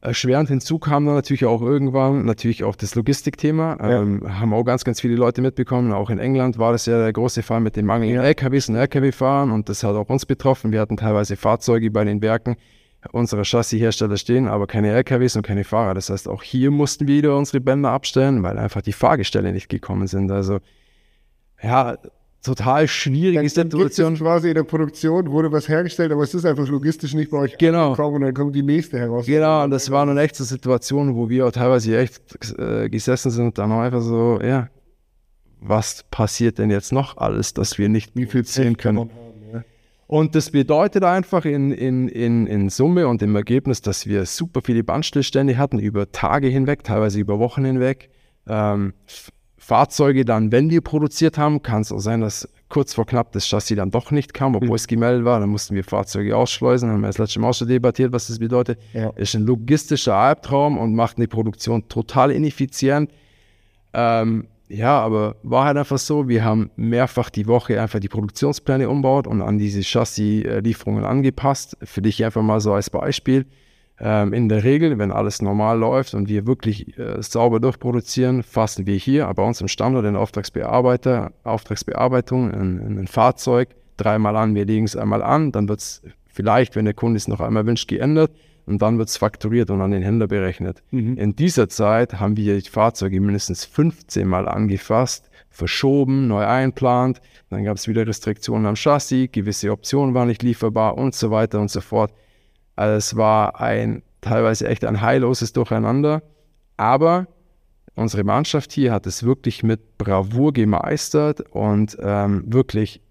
Erschwerend 0.05 0.49
hinzu 0.49 0.79
kam 0.79 1.05
dann 1.05 1.15
natürlich 1.15 1.45
auch 1.45 1.61
irgendwann 1.61 2.25
natürlich 2.25 2.63
auch 2.63 2.75
das 2.75 2.95
Logistikthema. 2.95 3.77
Ja. 3.79 4.01
Ähm, 4.01 4.39
haben 4.39 4.53
auch 4.53 4.63
ganz, 4.63 4.83
ganz 4.83 5.01
viele 5.01 5.15
Leute 5.15 5.41
mitbekommen. 5.41 5.91
Auch 5.91 6.09
in 6.09 6.19
England 6.19 6.57
war 6.57 6.71
das 6.71 6.85
ja 6.85 6.97
der 6.97 7.13
große 7.13 7.43
Fall 7.43 7.61
mit 7.61 7.75
dem 7.75 7.85
Mangel 7.85 8.17
an 8.17 8.25
LKWs 8.25 8.69
und 8.69 8.75
LKW-Fahrern 8.75 9.51
und 9.51 9.69
das 9.69 9.83
hat 9.83 9.95
auch 9.95 10.09
uns 10.09 10.25
betroffen. 10.25 10.71
Wir 10.71 10.79
hatten 10.79 10.97
teilweise 10.97 11.35
Fahrzeuge 11.35 11.91
bei 11.91 12.03
den 12.03 12.21
Werken 12.21 12.55
unserer 13.11 13.43
Chassishersteller 13.43 14.17
stehen, 14.17 14.47
aber 14.47 14.67
keine 14.67 14.91
LKWs 14.91 15.35
und 15.35 15.43
keine 15.45 15.63
Fahrer. 15.63 15.93
Das 15.93 16.09
heißt, 16.09 16.27
auch 16.27 16.43
hier 16.43 16.71
mussten 16.71 17.07
wir 17.07 17.17
wieder 17.17 17.37
unsere 17.37 17.61
Bänder 17.61 17.91
abstellen, 17.91 18.41
weil 18.43 18.57
einfach 18.57 18.81
die 18.81 18.93
Fahrgestelle 18.93 19.51
nicht 19.51 19.69
gekommen 19.69 20.07
sind. 20.07 20.31
Also 20.31 20.59
ja, 21.61 21.97
total 22.45 22.87
schwierige 22.87 23.39
dann, 23.39 23.69
Situation. 23.69 24.13
Dann 24.13 24.21
quasi 24.21 24.49
in 24.49 24.55
der 24.55 24.63
Produktion 24.63 25.31
wurde 25.31 25.51
was 25.51 25.67
hergestellt, 25.67 26.11
aber 26.11 26.23
es 26.23 26.33
ist 26.33 26.45
einfach 26.45 26.67
logistisch 26.67 27.13
nicht 27.13 27.31
bei 27.31 27.37
euch 27.39 27.57
genau. 27.57 27.93
und 27.93 28.21
dann 28.21 28.33
kommt 28.33 28.55
die 28.55 28.63
nächste 28.63 28.99
heraus. 28.99 29.25
Genau, 29.25 29.63
und 29.63 29.71
das 29.71 29.89
war 29.89 30.07
eine 30.07 30.19
echte 30.21 30.43
Situation, 30.43 31.15
wo 31.15 31.29
wir 31.29 31.47
auch 31.47 31.51
teilweise 31.51 31.97
echt 31.97 32.21
äh, 32.57 32.89
gesessen 32.89 33.31
sind 33.31 33.45
und 33.45 33.57
dann 33.57 33.71
auch 33.71 33.79
einfach 33.79 34.01
so, 34.01 34.39
ja, 34.41 34.69
was 35.59 36.03
passiert 36.11 36.59
denn 36.59 36.69
jetzt 36.69 36.91
noch 36.91 37.17
alles, 37.17 37.53
dass 37.53 37.77
wir 37.77 37.89
nicht 37.89 38.15
wie 38.15 38.25
viel 38.25 38.45
zählen 38.45 38.77
können. 38.77 39.09
Und 40.07 40.35
das 40.35 40.51
bedeutet 40.51 41.03
einfach 41.03 41.45
in, 41.45 41.71
in, 41.71 42.07
in, 42.07 42.45
in 42.45 42.69
Summe 42.69 43.07
und 43.07 43.23
im 43.23 43.35
Ergebnis, 43.35 43.81
dass 43.81 44.05
wir 44.05 44.27
super 44.27 44.61
viele 44.63 44.83
Bandstillstände 44.83 45.57
hatten, 45.57 45.79
über 45.79 46.11
Tage 46.11 46.47
hinweg, 46.47 46.83
teilweise 46.83 47.19
über 47.19 47.39
Wochen 47.39 47.65
hinweg. 47.65 48.11
Ähm, 48.47 48.93
Fahrzeuge 49.65 50.25
dann, 50.25 50.51
wenn 50.51 50.69
wir 50.69 50.81
produziert 50.81 51.39
haben, 51.39 51.63
kann 51.63 51.81
es 51.81 51.91
auch 51.91 51.97
sein, 51.97 52.21
dass 52.21 52.47
kurz 52.69 52.93
vor 52.93 53.07
knapp 53.07 53.31
das 53.31 53.47
Chassis 53.47 53.75
dann 53.75 53.89
doch 53.89 54.11
nicht 54.11 54.31
kam, 54.31 54.53
obwohl 54.53 54.69
mhm. 54.69 54.75
es 54.75 54.85
gemeldet 54.85 55.25
war. 55.25 55.39
Dann 55.39 55.49
mussten 55.49 55.73
wir 55.73 55.83
Fahrzeuge 55.83 56.37
ausschleusen, 56.37 56.87
haben 56.91 57.01
wir 57.01 57.07
das 57.07 57.17
letzte 57.17 57.39
Mal 57.39 57.51
schon 57.51 57.67
debattiert, 57.67 58.11
was 58.11 58.27
das 58.27 58.37
bedeutet. 58.37 58.79
Ja. 58.93 59.09
Ist 59.15 59.33
ein 59.33 59.41
logistischer 59.41 60.13
Albtraum 60.13 60.77
und 60.77 60.93
macht 60.93 61.17
eine 61.17 61.27
Produktion 61.27 61.87
total 61.89 62.29
ineffizient. 62.29 63.09
Ähm, 63.93 64.45
ja, 64.67 64.99
aber 64.99 65.35
war 65.41 65.65
halt 65.65 65.77
einfach 65.77 65.97
so, 65.97 66.29
wir 66.29 66.43
haben 66.43 66.69
mehrfach 66.75 67.31
die 67.31 67.47
Woche 67.47 67.81
einfach 67.81 67.99
die 67.99 68.07
Produktionspläne 68.07 68.87
umbaut 68.87 69.25
und 69.25 69.41
an 69.41 69.57
diese 69.57 69.81
Chassis-Lieferungen 69.81 71.05
angepasst. 71.05 71.75
Für 71.81 72.03
dich 72.03 72.23
einfach 72.23 72.43
mal 72.43 72.59
so 72.59 72.73
als 72.73 72.91
Beispiel. 72.91 73.47
Ähm, 73.99 74.33
in 74.33 74.49
der 74.49 74.63
Regel, 74.63 74.97
wenn 74.97 75.11
alles 75.11 75.41
normal 75.41 75.79
läuft 75.79 76.13
und 76.13 76.27
wir 76.27 76.45
wirklich 76.45 76.97
äh, 76.97 77.21
sauber 77.21 77.59
durchproduzieren, 77.61 78.43
fassen 78.43 78.85
wir 78.85 78.95
hier 78.95 79.31
bei 79.33 79.43
uns 79.43 79.61
im 79.61 79.69
Standort 79.69 80.05
in 80.05 80.17
Auftragsbearbeiter, 80.17 81.31
Auftragsbearbeitung 81.43 82.51
ein, 82.51 82.99
ein 82.99 83.07
Fahrzeug 83.07 83.69
dreimal 83.95 84.35
an. 84.35 84.53
Wir 84.53 84.65
legen 84.65 84.85
es 84.85 84.97
einmal 84.97 85.23
an, 85.23 85.53
dann 85.53 85.69
wird 85.69 85.79
es 85.79 86.01
vielleicht, 86.25 86.75
wenn 86.75 86.85
der 86.85 86.93
Kunde 86.93 87.17
es 87.17 87.29
noch 87.29 87.39
einmal 87.39 87.65
wünscht, 87.65 87.87
geändert 87.87 88.31
und 88.65 88.81
dann 88.81 88.97
wird 88.97 89.09
es 89.09 89.17
fakturiert 89.17 89.69
und 89.69 89.81
an 89.81 89.91
den 89.91 90.01
Händler 90.01 90.27
berechnet. 90.27 90.83
Mhm. 90.91 91.17
In 91.17 91.35
dieser 91.35 91.69
Zeit 91.69 92.19
haben 92.19 92.35
wir 92.35 92.59
die 92.59 92.69
Fahrzeuge 92.69 93.21
mindestens 93.21 93.63
15 93.63 94.27
Mal 94.27 94.47
angefasst, 94.47 95.29
verschoben, 95.49 96.27
neu 96.27 96.45
einplant, 96.45 97.21
dann 97.49 97.63
gab 97.63 97.77
es 97.77 97.87
wieder 97.87 98.05
Restriktionen 98.05 98.65
am 98.65 98.75
Chassis, 98.75 99.29
gewisse 99.31 99.71
Optionen 99.71 100.13
waren 100.13 100.27
nicht 100.27 100.43
lieferbar 100.43 100.97
und 100.97 101.15
so 101.15 101.31
weiter 101.31 101.61
und 101.61 101.71
so 101.71 101.79
fort. 101.79 102.11
Also 102.75 102.95
es 102.95 103.15
war 103.15 103.59
ein 103.59 104.03
teilweise 104.21 104.67
echt 104.67 104.85
ein 104.85 105.01
heilloses 105.01 105.53
Durcheinander, 105.53 106.23
aber 106.77 107.27
unsere 107.95 108.23
Mannschaft 108.23 108.71
hier 108.71 108.91
hat 108.91 109.05
es 109.07 109.23
wirklich 109.23 109.63
mit 109.63 109.97
Bravour 109.97 110.51
gemeistert 110.53 111.41
und 111.51 111.97
ähm, 112.01 112.43
wirklich 112.47 113.01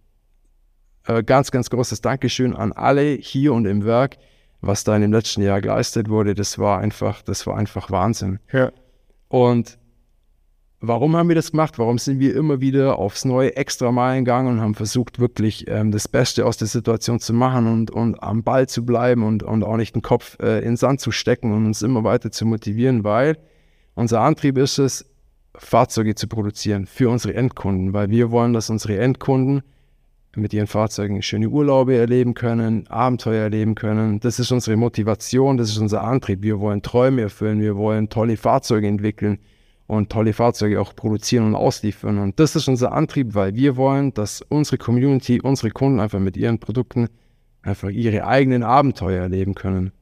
äh, 1.07 1.23
ganz, 1.23 1.51
ganz 1.51 1.71
großes 1.71 2.01
Dankeschön 2.01 2.55
an 2.55 2.73
alle 2.73 3.03
hier 3.03 3.53
und 3.53 3.67
im 3.67 3.85
Werk, 3.85 4.17
was 4.61 4.85
da 4.85 4.95
in 4.97 5.03
dem 5.03 5.13
letzten 5.13 5.43
Jahr 5.43 5.61
geleistet 5.61 6.09
wurde. 6.09 6.35
Das 6.35 6.59
war 6.59 6.79
einfach, 6.81 7.23
das 7.23 7.47
war 7.47 7.57
einfach 7.57 7.91
Wahnsinn. 7.91 8.41
Ja. 8.53 8.73
Und 9.29 9.79
Warum 10.87 11.17
haben 11.17 11.29
wir 11.29 11.35
das 11.35 11.53
gemacht? 11.53 11.79
Warum 11.79 11.97
sind 11.97 12.21
wir 12.21 12.37
immer 12.37 12.61
wieder 12.61 12.99
aufs 12.99 13.25
Neue 13.25 13.57
extra 13.57 13.91
Meilen 13.91 14.27
gegangen 14.27 14.49
und 14.49 14.61
haben 14.61 14.75
versucht, 14.75 15.19
wirklich 15.19 15.67
ähm, 15.67 15.91
das 15.91 16.09
Beste 16.09 16.45
aus 16.45 16.59
der 16.59 16.69
Situation 16.69 17.21
zu 17.21 17.33
machen 17.33 17.67
und, 17.67 17.91
und 17.91 18.23
am 18.23 18.43
Ball 18.43 18.69
zu 18.69 18.85
bleiben 18.85 19.23
und, 19.23 19.43
und 19.43 19.65
auch 19.65 19.79
nicht 19.79 19.95
den 19.95 20.03
Kopf 20.03 20.37
äh, 20.41 20.59
in 20.59 20.73
den 20.73 20.77
Sand 20.77 21.01
zu 21.01 21.11
stecken 21.11 21.53
und 21.53 21.65
uns 21.65 21.81
immer 21.81 22.05
weiter 22.05 22.31
zu 22.31 22.45
motivieren, 22.45 23.03
weil 23.03 23.39
unser 23.95 24.21
Antrieb 24.21 24.59
ist 24.59 24.77
es, 24.77 25.07
Fahrzeuge 25.57 26.17
zu 26.17 26.29
produzieren 26.29 26.85
für 26.85 27.09
unsere 27.09 27.33
Endkunden, 27.33 27.95
weil 27.95 28.11
wir 28.11 28.31
wollen, 28.31 28.53
dass 28.53 28.69
unsere 28.69 28.99
Endkunden 28.99 29.63
mit 30.37 30.53
ihren 30.53 30.67
Fahrzeugen 30.67 31.23
schöne 31.23 31.49
Urlaube 31.49 31.97
erleben 31.97 32.35
können, 32.35 32.89
Abenteuer 32.89 33.45
erleben 33.45 33.75
können. 33.75 34.21
Das 34.21 34.39
ist 34.39 34.53
unsere 34.53 34.77
Motivation, 34.77 35.57
das 35.57 35.71
ist 35.71 35.79
unser 35.79 36.03
Antrieb. 36.03 36.43
Wir 36.43 36.61
wollen 36.61 36.83
Träume 36.83 37.23
erfüllen, 37.23 37.63
wir 37.63 37.77
wollen 37.77 38.11
tolle 38.11 38.37
Fahrzeuge 38.37 38.87
entwickeln 38.87 39.39
und 39.87 40.11
tolle 40.11 40.33
Fahrzeuge 40.33 40.81
auch 40.81 40.97
produzieren 40.97 41.47
und 41.47 41.55
ausliefern. 41.55 42.19
Und 42.19 42.41
das 42.41 42.57
ist 42.57 42.69
unser 42.69 42.93
Antrieb, 42.93 43.35
weil 43.35 43.55
wir 43.55 43.77
wollen, 43.77 44.15
dass 44.15 44.43
unsere 44.43 44.79
Community, 44.79 45.41
unsere 45.41 45.71
Kunden 45.71 46.01
einfach 46.01 46.21
mit 46.21 46.37
ihren 46.37 46.59
Produkten 46.59 47.09
einfach 47.63 47.91
ihre 47.91 48.27
eigenen 48.27 48.63
Abenteuer 48.63 49.23
erleben 49.23 49.55
können. 49.55 49.93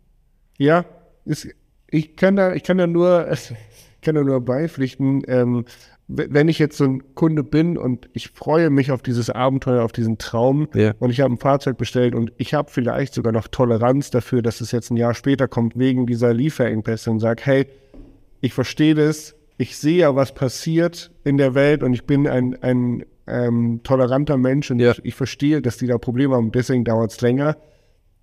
Ja, 0.58 0.84
ist, 1.24 1.48
ich 1.88 2.16
kann 2.16 2.36
da, 2.36 2.54
ich 2.54 2.62
kann 2.62 2.78
da 2.78 2.86
nur, 2.86 3.28
kann 4.02 4.14
da 4.14 4.22
nur 4.22 4.40
beipflichten. 4.40 5.22
Ähm, 5.26 5.64
wenn 6.08 6.48
ich 6.48 6.58
jetzt 6.58 6.76
so 6.76 6.84
ein 6.84 7.14
Kunde 7.14 7.42
bin 7.42 7.78
und 7.78 8.08
ich 8.12 8.28
freue 8.30 8.70
mich 8.70 8.90
auf 8.90 9.02
dieses 9.02 9.30
Abenteuer, 9.30 9.82
auf 9.82 9.92
diesen 9.92 10.18
Traum 10.18 10.68
ja. 10.74 10.92
und 10.98 11.10
ich 11.10 11.20
habe 11.20 11.32
ein 11.32 11.38
Fahrzeug 11.38 11.78
bestellt 11.78 12.14
und 12.14 12.32
ich 12.36 12.54
habe 12.54 12.70
vielleicht 12.70 13.14
sogar 13.14 13.32
noch 13.32 13.48
Toleranz 13.48 14.10
dafür, 14.10 14.42
dass 14.42 14.60
es 14.60 14.72
jetzt 14.72 14.90
ein 14.90 14.96
Jahr 14.96 15.14
später 15.14 15.48
kommt 15.48 15.78
wegen 15.78 16.06
dieser 16.06 16.34
Lieferengpässe 16.34 17.10
und 17.10 17.20
sage, 17.20 17.42
hey, 17.44 17.66
ich 18.40 18.52
verstehe 18.52 18.94
das, 18.94 19.36
ich 19.58 19.76
sehe 19.76 19.98
ja, 19.98 20.16
was 20.16 20.34
passiert 20.34 21.10
in 21.24 21.36
der 21.36 21.54
Welt 21.54 21.82
und 21.82 21.94
ich 21.94 22.04
bin 22.04 22.26
ein, 22.26 22.60
ein 22.62 23.04
ähm, 23.26 23.80
toleranter 23.82 24.36
Mensch 24.36 24.70
und 24.70 24.80
ja. 24.80 24.92
ich, 24.92 25.04
ich, 25.04 25.14
verstehe, 25.14 25.62
dass 25.62 25.76
die 25.76 25.86
da 25.86 25.98
Probleme 25.98 26.34
haben, 26.34 26.52
deswegen 26.52 26.84
dauert 26.84 27.12
es 27.12 27.20
länger. 27.20 27.56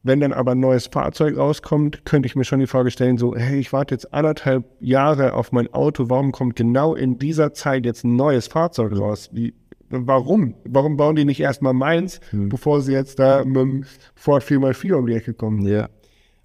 Wenn 0.01 0.21
dann 0.21 0.31
aber 0.31 0.53
ein 0.53 0.59
neues 0.62 0.88
Fahrzeug 0.88 1.38
rauskommt, 1.38 2.05
könnte 2.05 2.25
ich 2.25 2.36
mir 2.36 2.45
schon 2.45 2.62
die 2.62 2.67
Frage 2.67 2.89
stellen, 2.89 3.17
so, 3.17 3.36
hey, 3.36 3.59
ich 3.59 3.74
warte 3.74 3.93
jetzt 3.93 4.13
anderthalb 4.13 4.63
Jahre 4.79 5.33
auf 5.33 5.51
mein 5.51 5.74
Auto, 5.74 6.09
warum 6.09 6.31
kommt 6.31 6.55
genau 6.55 6.95
in 6.95 7.19
dieser 7.19 7.53
Zeit 7.53 7.86
jetzt 7.86 8.05
ein 8.05 8.15
neues 8.15 8.48
Fahrzeug 8.48 8.98
raus? 8.98 9.29
Wie, 9.33 9.53
warum? 9.89 10.55
Warum 10.63 10.95
bauen 10.95 11.17
die 11.17 11.25
nicht 11.25 11.41
erstmal 11.41 11.74
meins, 11.74 12.21
hm. 12.29 12.48
bevor 12.48 12.81
sie 12.81 12.93
jetzt 12.93 13.19
da 13.19 13.43
mit 13.43 13.57
dem 13.57 13.86
Ford 14.15 14.41
4x4 14.41 14.93
um 14.93 15.05
die 15.05 15.13
Ecke 15.13 15.33
kommen? 15.33 15.65
Ja, 15.65 15.89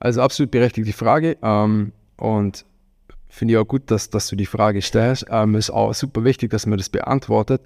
also 0.01 0.21
absolut 0.21 0.51
berechtigte 0.51 0.93
Frage. 0.93 1.37
Ähm, 1.41 1.93
und 2.17 2.65
finde 3.35 3.55
ich 3.55 3.59
auch 3.59 3.67
gut, 3.67 3.91
dass, 3.91 4.11
dass 4.11 4.29
du 4.29 4.37
die 4.37 4.47
Frage 4.47 4.81
stellst. 4.81 5.27
Ähm, 5.29 5.57
ist 5.57 5.71
auch 5.71 5.93
super 5.93 6.25
wichtig, 6.25 6.51
dass 6.51 6.67
man 6.67 6.79
das 6.79 6.89
beantwortet. 6.89 7.63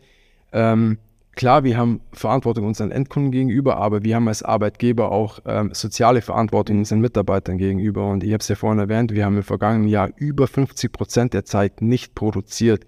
Ähm, 0.53 0.99
klar, 1.35 1.63
wir 1.63 1.77
haben 1.77 2.01
Verantwortung 2.13 2.67
unseren 2.67 2.91
Endkunden 2.91 3.31
gegenüber, 3.31 3.77
aber 3.77 4.03
wir 4.03 4.17
haben 4.17 4.29
als 4.29 4.43
Arbeitgeber 4.43 5.13
auch 5.13 5.41
ähm, 5.45 5.71
soziale 5.75 6.23
Verantwortung 6.23 6.79
unseren 6.79 7.01
Mitarbeitern 7.01 7.59
gegenüber. 7.59 8.09
Und 8.09 8.25
ich 8.25 8.33
habe 8.33 8.41
es 8.41 8.49
ja 8.49 8.55
vorhin 8.55 8.79
erwähnt, 8.79 9.13
wir 9.13 9.27
haben 9.27 9.37
im 9.37 9.43
vergangenen 9.43 9.89
Jahr 9.89 10.09
über 10.17 10.47
50 10.47 10.91
Prozent 10.91 11.35
der 11.35 11.45
Zeit 11.45 11.83
nicht 11.83 12.15
produziert. 12.15 12.87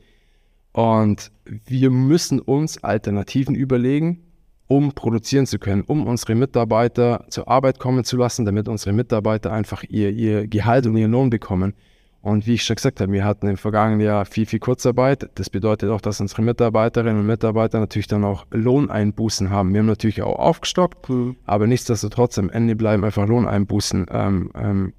Und 0.72 1.30
wir 1.44 1.90
müssen 1.90 2.40
uns 2.40 2.82
Alternativen 2.82 3.54
überlegen, 3.54 4.22
um 4.68 4.92
produzieren 4.92 5.46
zu 5.46 5.58
können, 5.58 5.82
um 5.82 6.06
unsere 6.06 6.34
Mitarbeiter 6.34 7.26
zur 7.28 7.48
Arbeit 7.48 7.78
kommen 7.78 8.04
zu 8.04 8.16
lassen, 8.16 8.46
damit 8.46 8.68
unsere 8.68 8.94
Mitarbeiter 8.94 9.52
einfach 9.52 9.84
ihr, 9.88 10.10
ihr 10.10 10.46
Gehalt 10.46 10.86
und 10.86 10.96
ihren 10.96 11.10
Lohn 11.10 11.28
bekommen. 11.28 11.74
Und 12.22 12.46
wie 12.46 12.54
ich 12.54 12.64
schon 12.64 12.76
gesagt 12.76 13.00
habe, 13.00 13.12
wir 13.12 13.24
hatten 13.24 13.48
im 13.48 13.56
vergangenen 13.56 14.00
Jahr 14.00 14.26
viel, 14.26 14.44
viel 14.44 14.58
Kurzarbeit. 14.58 15.30
Das 15.36 15.48
bedeutet 15.48 15.88
auch, 15.88 16.02
dass 16.02 16.20
unsere 16.20 16.42
Mitarbeiterinnen 16.42 17.20
und 17.20 17.26
Mitarbeiter 17.26 17.80
natürlich 17.80 18.08
dann 18.08 18.24
auch 18.24 18.46
Lohneinbußen 18.50 19.48
haben. 19.48 19.72
Wir 19.72 19.80
haben 19.80 19.86
natürlich 19.86 20.22
auch 20.22 20.38
aufgestockt, 20.38 21.08
mhm. 21.08 21.36
aber 21.46 21.66
nichtsdestotrotz 21.66 22.38
am 22.38 22.50
Ende 22.50 22.76
bleiben 22.76 23.04
einfach 23.04 23.26
Lohneinbußen 23.26 24.06
ähm, 24.10 24.50
ähm, 24.54 24.92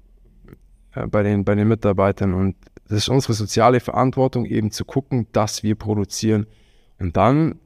äh, 0.94 1.06
bei, 1.06 1.22
den, 1.22 1.44
bei 1.44 1.54
den 1.54 1.68
Mitarbeitern. 1.68 2.34
Und 2.34 2.56
das 2.88 2.98
ist 2.98 3.08
unsere 3.08 3.34
soziale 3.34 3.78
Verantwortung, 3.78 4.44
eben 4.44 4.72
zu 4.72 4.84
gucken, 4.84 5.28
dass 5.30 5.62
wir 5.62 5.76
produzieren. 5.76 6.46
Und 6.98 7.16
dann 7.16 7.60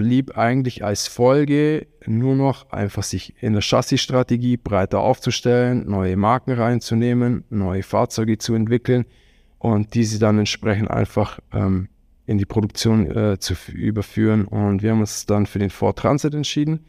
blieb 0.00 0.38
eigentlich 0.38 0.82
als 0.82 1.08
Folge 1.08 1.86
nur 2.06 2.34
noch 2.34 2.70
einfach 2.70 3.02
sich 3.02 3.34
in 3.42 3.52
der 3.52 3.60
Chassisstrategie 3.60 4.56
breiter 4.56 5.00
aufzustellen, 5.00 5.84
neue 5.90 6.16
Marken 6.16 6.52
reinzunehmen, 6.52 7.44
neue 7.50 7.82
Fahrzeuge 7.82 8.38
zu 8.38 8.54
entwickeln 8.54 9.04
und 9.58 9.92
diese 9.92 10.18
dann 10.18 10.38
entsprechend 10.38 10.90
einfach 10.90 11.38
ähm, 11.52 11.88
in 12.24 12.38
die 12.38 12.46
Produktion 12.46 13.14
äh, 13.14 13.38
zu 13.38 13.54
überführen. 13.70 14.46
Und 14.46 14.82
wir 14.82 14.92
haben 14.92 15.00
uns 15.00 15.26
dann 15.26 15.44
für 15.44 15.58
den 15.58 15.68
Ford 15.68 15.98
Transit 15.98 16.34
entschieden 16.34 16.86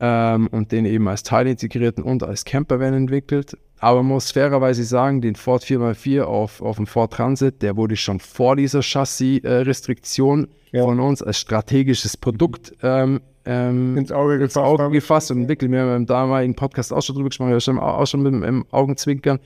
ähm, 0.00 0.48
und 0.48 0.72
den 0.72 0.86
eben 0.86 1.06
als 1.06 1.22
teilintegrierten 1.22 2.02
und 2.02 2.24
als 2.24 2.44
Campervan 2.44 2.94
entwickelt. 2.94 3.56
Aber 3.80 4.02
man 4.02 4.12
muss 4.12 4.30
fairerweise 4.30 4.84
sagen, 4.84 5.22
den 5.22 5.36
Ford 5.36 5.64
4x4 5.64 6.22
auf, 6.22 6.60
auf 6.60 6.76
dem 6.76 6.86
Ford 6.86 7.12
Transit, 7.12 7.62
der 7.62 7.76
wurde 7.76 7.96
schon 7.96 8.20
vor 8.20 8.54
dieser 8.54 8.82
Chassis-Restriktion 8.82 10.48
ja. 10.70 10.84
von 10.84 11.00
uns 11.00 11.22
als 11.22 11.38
strategisches 11.38 12.18
Produkt 12.18 12.74
ähm, 12.82 13.22
ähm, 13.46 13.96
ins 13.96 14.12
Auge 14.12 14.38
gefasst, 14.38 14.56
ins 14.56 14.64
Auge 14.64 14.90
gefasst 14.90 15.30
und 15.30 15.40
entwickelt. 15.40 15.72
Wir 15.72 15.80
haben 15.80 15.96
im 15.96 16.06
damaligen 16.06 16.54
Podcast 16.54 16.92
auch 16.92 17.02
schon 17.02 17.16
drüber 17.16 17.30
gesprochen, 17.30 17.52
wir 17.52 17.58
haben 17.58 17.80
auch 17.80 18.06
schon 18.06 18.22
mit 18.22 18.34
dem 18.34 18.66
Augenzwinkern 18.70 19.40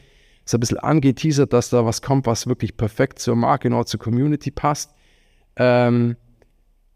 so 0.45 0.57
ein 0.57 0.61
bisschen 0.61 0.79
angeteasert, 0.79 1.53
dass 1.53 1.71
da 1.71 1.87
was 1.87 2.03
kommt, 2.03 2.27
was 2.27 2.49
wirklich 2.49 2.77
perfekt 2.77 3.21
zur 3.21 3.37
Marke 3.37 3.69
und 3.69 3.75
auch 3.75 3.85
zur 3.85 4.01
Community 4.01 4.51
passt. 4.51 4.91
Ähm, 5.57 6.17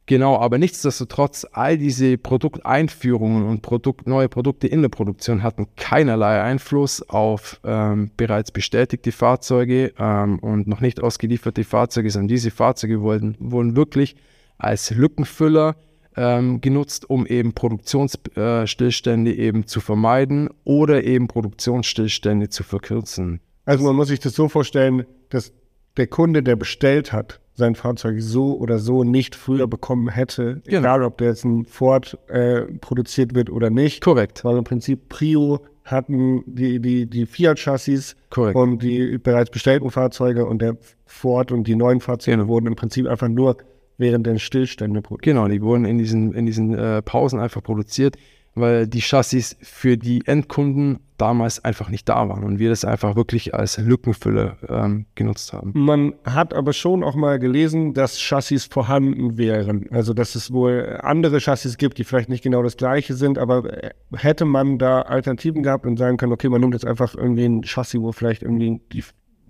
Genau, 0.09 0.39
aber 0.39 0.57
nichtsdestotrotz, 0.57 1.47
all 1.53 1.77
diese 1.77 2.17
Produkteinführungen 2.17 3.45
und 3.45 3.61
Produkt, 3.61 4.07
neue 4.07 4.31
Produkte 4.31 4.67
in 4.67 4.81
der 4.81 4.89
Produktion 4.89 5.43
hatten 5.43 5.67
keinerlei 5.77 6.41
Einfluss 6.41 7.07
auf 7.11 7.61
ähm, 7.63 8.11
bereits 8.17 8.51
bestätigte 8.51 9.13
Fahrzeuge 9.13 9.93
ähm, 9.99 10.39
und 10.39 10.67
noch 10.67 10.81
nicht 10.81 11.03
ausgelieferte 11.03 11.63
Fahrzeuge, 11.63 12.09
sondern 12.09 12.29
diese 12.29 12.51
Fahrzeuge 12.51 13.03
wurden, 13.03 13.37
wurden 13.39 13.77
wirklich 13.77 14.17
als 14.57 14.89
Lückenfüller 14.89 15.77
ähm, 16.17 16.63
genutzt, 16.63 17.11
um 17.11 17.27
eben 17.27 17.53
Produktionsstillstände 17.53 19.31
äh, 19.31 19.47
eben 19.47 19.67
zu 19.67 19.81
vermeiden 19.81 20.49
oder 20.65 21.05
eben 21.05 21.29
Produktionsstillstände 21.29 22.49
zu 22.49 22.63
verkürzen. 22.63 23.41
Also 23.67 23.85
man 23.85 23.95
muss 23.95 24.09
sich 24.09 24.21
das 24.21 24.33
so 24.33 24.49
vorstellen, 24.49 25.05
dass 25.29 25.53
der 25.99 26.07
Kunde, 26.07 26.43
der 26.43 26.57
bestellt 26.57 27.13
hat, 27.13 27.43
sein 27.59 27.75
Fahrzeug 27.75 28.17
so 28.21 28.57
oder 28.57 28.79
so 28.79 29.05
nicht 29.05 29.35
früher 29.35 29.67
bekommen 29.67 30.09
hätte, 30.09 30.63
genau. 30.65 30.79
egal 30.79 31.03
ob 31.03 31.19
der 31.19 31.29
jetzt 31.29 31.45
ein 31.45 31.67
Ford 31.67 32.17
äh, 32.29 32.63
produziert 32.81 33.35
wird 33.35 33.51
oder 33.51 33.69
nicht. 33.69 34.03
Korrekt. 34.03 34.45
Weil 34.45 34.57
im 34.57 34.65
Prinzip 34.65 35.09
Prio 35.09 35.61
hatten 35.85 36.45
die, 36.47 36.81
die, 36.81 37.07
die 37.07 37.27
Fiat-Chassis 37.27 38.17
und 38.37 38.83
die 38.83 39.19
bereits 39.19 39.51
bestellten 39.51 39.91
Fahrzeuge 39.91 40.47
und 40.47 40.63
der 40.63 40.77
Ford 41.07 41.51
und 41.51 41.67
die 41.67 41.77
neuen 41.77 42.01
Fahrzeuge 42.01 42.39
genau. 42.39 42.49
wurden 42.49 42.67
im 42.67 42.77
Prinzip 42.77 43.07
einfach 43.07 43.29
nur 43.29 43.57
während 43.97 44.27
der 44.27 44.39
Stillstände 44.39 45.03
produziert. 45.03 45.35
Genau, 45.35 45.49
die 45.49 45.61
wurden 45.61 45.85
in 45.85 45.99
diesen, 45.99 46.33
in 46.35 46.47
diesen 46.47 46.75
äh, 46.75 47.03
Pausen 47.03 47.41
einfach 47.41 47.63
produziert 47.63 48.17
weil 48.61 48.87
die 48.87 49.01
Chassis 49.01 49.57
für 49.63 49.97
die 49.97 50.23
Endkunden 50.27 51.01
damals 51.19 51.65
einfach 51.65 51.91
nicht 51.91 52.09
da 52.09 52.29
waren 52.29 52.45
und 52.45 52.59
wir 52.59 52.71
das 52.71 52.85
einfach 52.85 53.17
wirklich 53.17 53.55
als 53.55 53.77
Lückenfüller 53.77 54.57
ähm, 54.69 55.07
genutzt 55.17 55.53
haben. 55.53 55.73
Man 55.75 56.15
hat 56.25 56.55
aber 56.55 56.73
schon 56.73 57.03
auch 57.03 57.17
mal 57.17 57.39
gelesen, 57.39 57.93
dass 57.93 58.21
Chassis 58.21 58.67
vorhanden 58.67 59.37
wären. 59.37 59.89
Also 59.91 60.15
dass 60.15 60.37
es 60.37 60.53
wohl 60.53 61.01
andere 61.03 61.41
Chassis 61.41 61.77
gibt, 61.77 61.99
die 61.99 62.05
vielleicht 62.05 62.29
nicht 62.29 62.45
genau 62.45 62.63
das 62.63 62.77
gleiche 62.77 63.15
sind, 63.15 63.37
aber 63.37 63.83
äh, 63.83 63.91
hätte 64.17 64.45
man 64.45 64.79
da 64.79 65.03
Alternativen 65.03 65.63
gehabt 65.63 65.87
und 65.87 65.99
sagen 65.99 66.17
können, 66.17 66.33
okay, 66.33 66.49
man 66.49 66.61
nimmt 66.61 66.75
jetzt 66.75 66.87
einfach 66.87 67.15
irgendwie 67.15 67.45
ein 67.45 67.63
Chassis, 67.65 68.01
wo 68.01 68.13
vielleicht 68.13 68.43
irgendwie 68.43 68.71
ein 68.71 68.81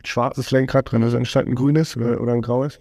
schwarzes 0.04 0.50
Lenkrad 0.50 0.90
drin 0.90 1.02
ist, 1.02 1.14
anstatt 1.14 1.46
ein 1.46 1.54
grünes 1.54 1.96
oder, 1.96 2.20
oder 2.20 2.32
ein 2.32 2.42
graues? 2.42 2.80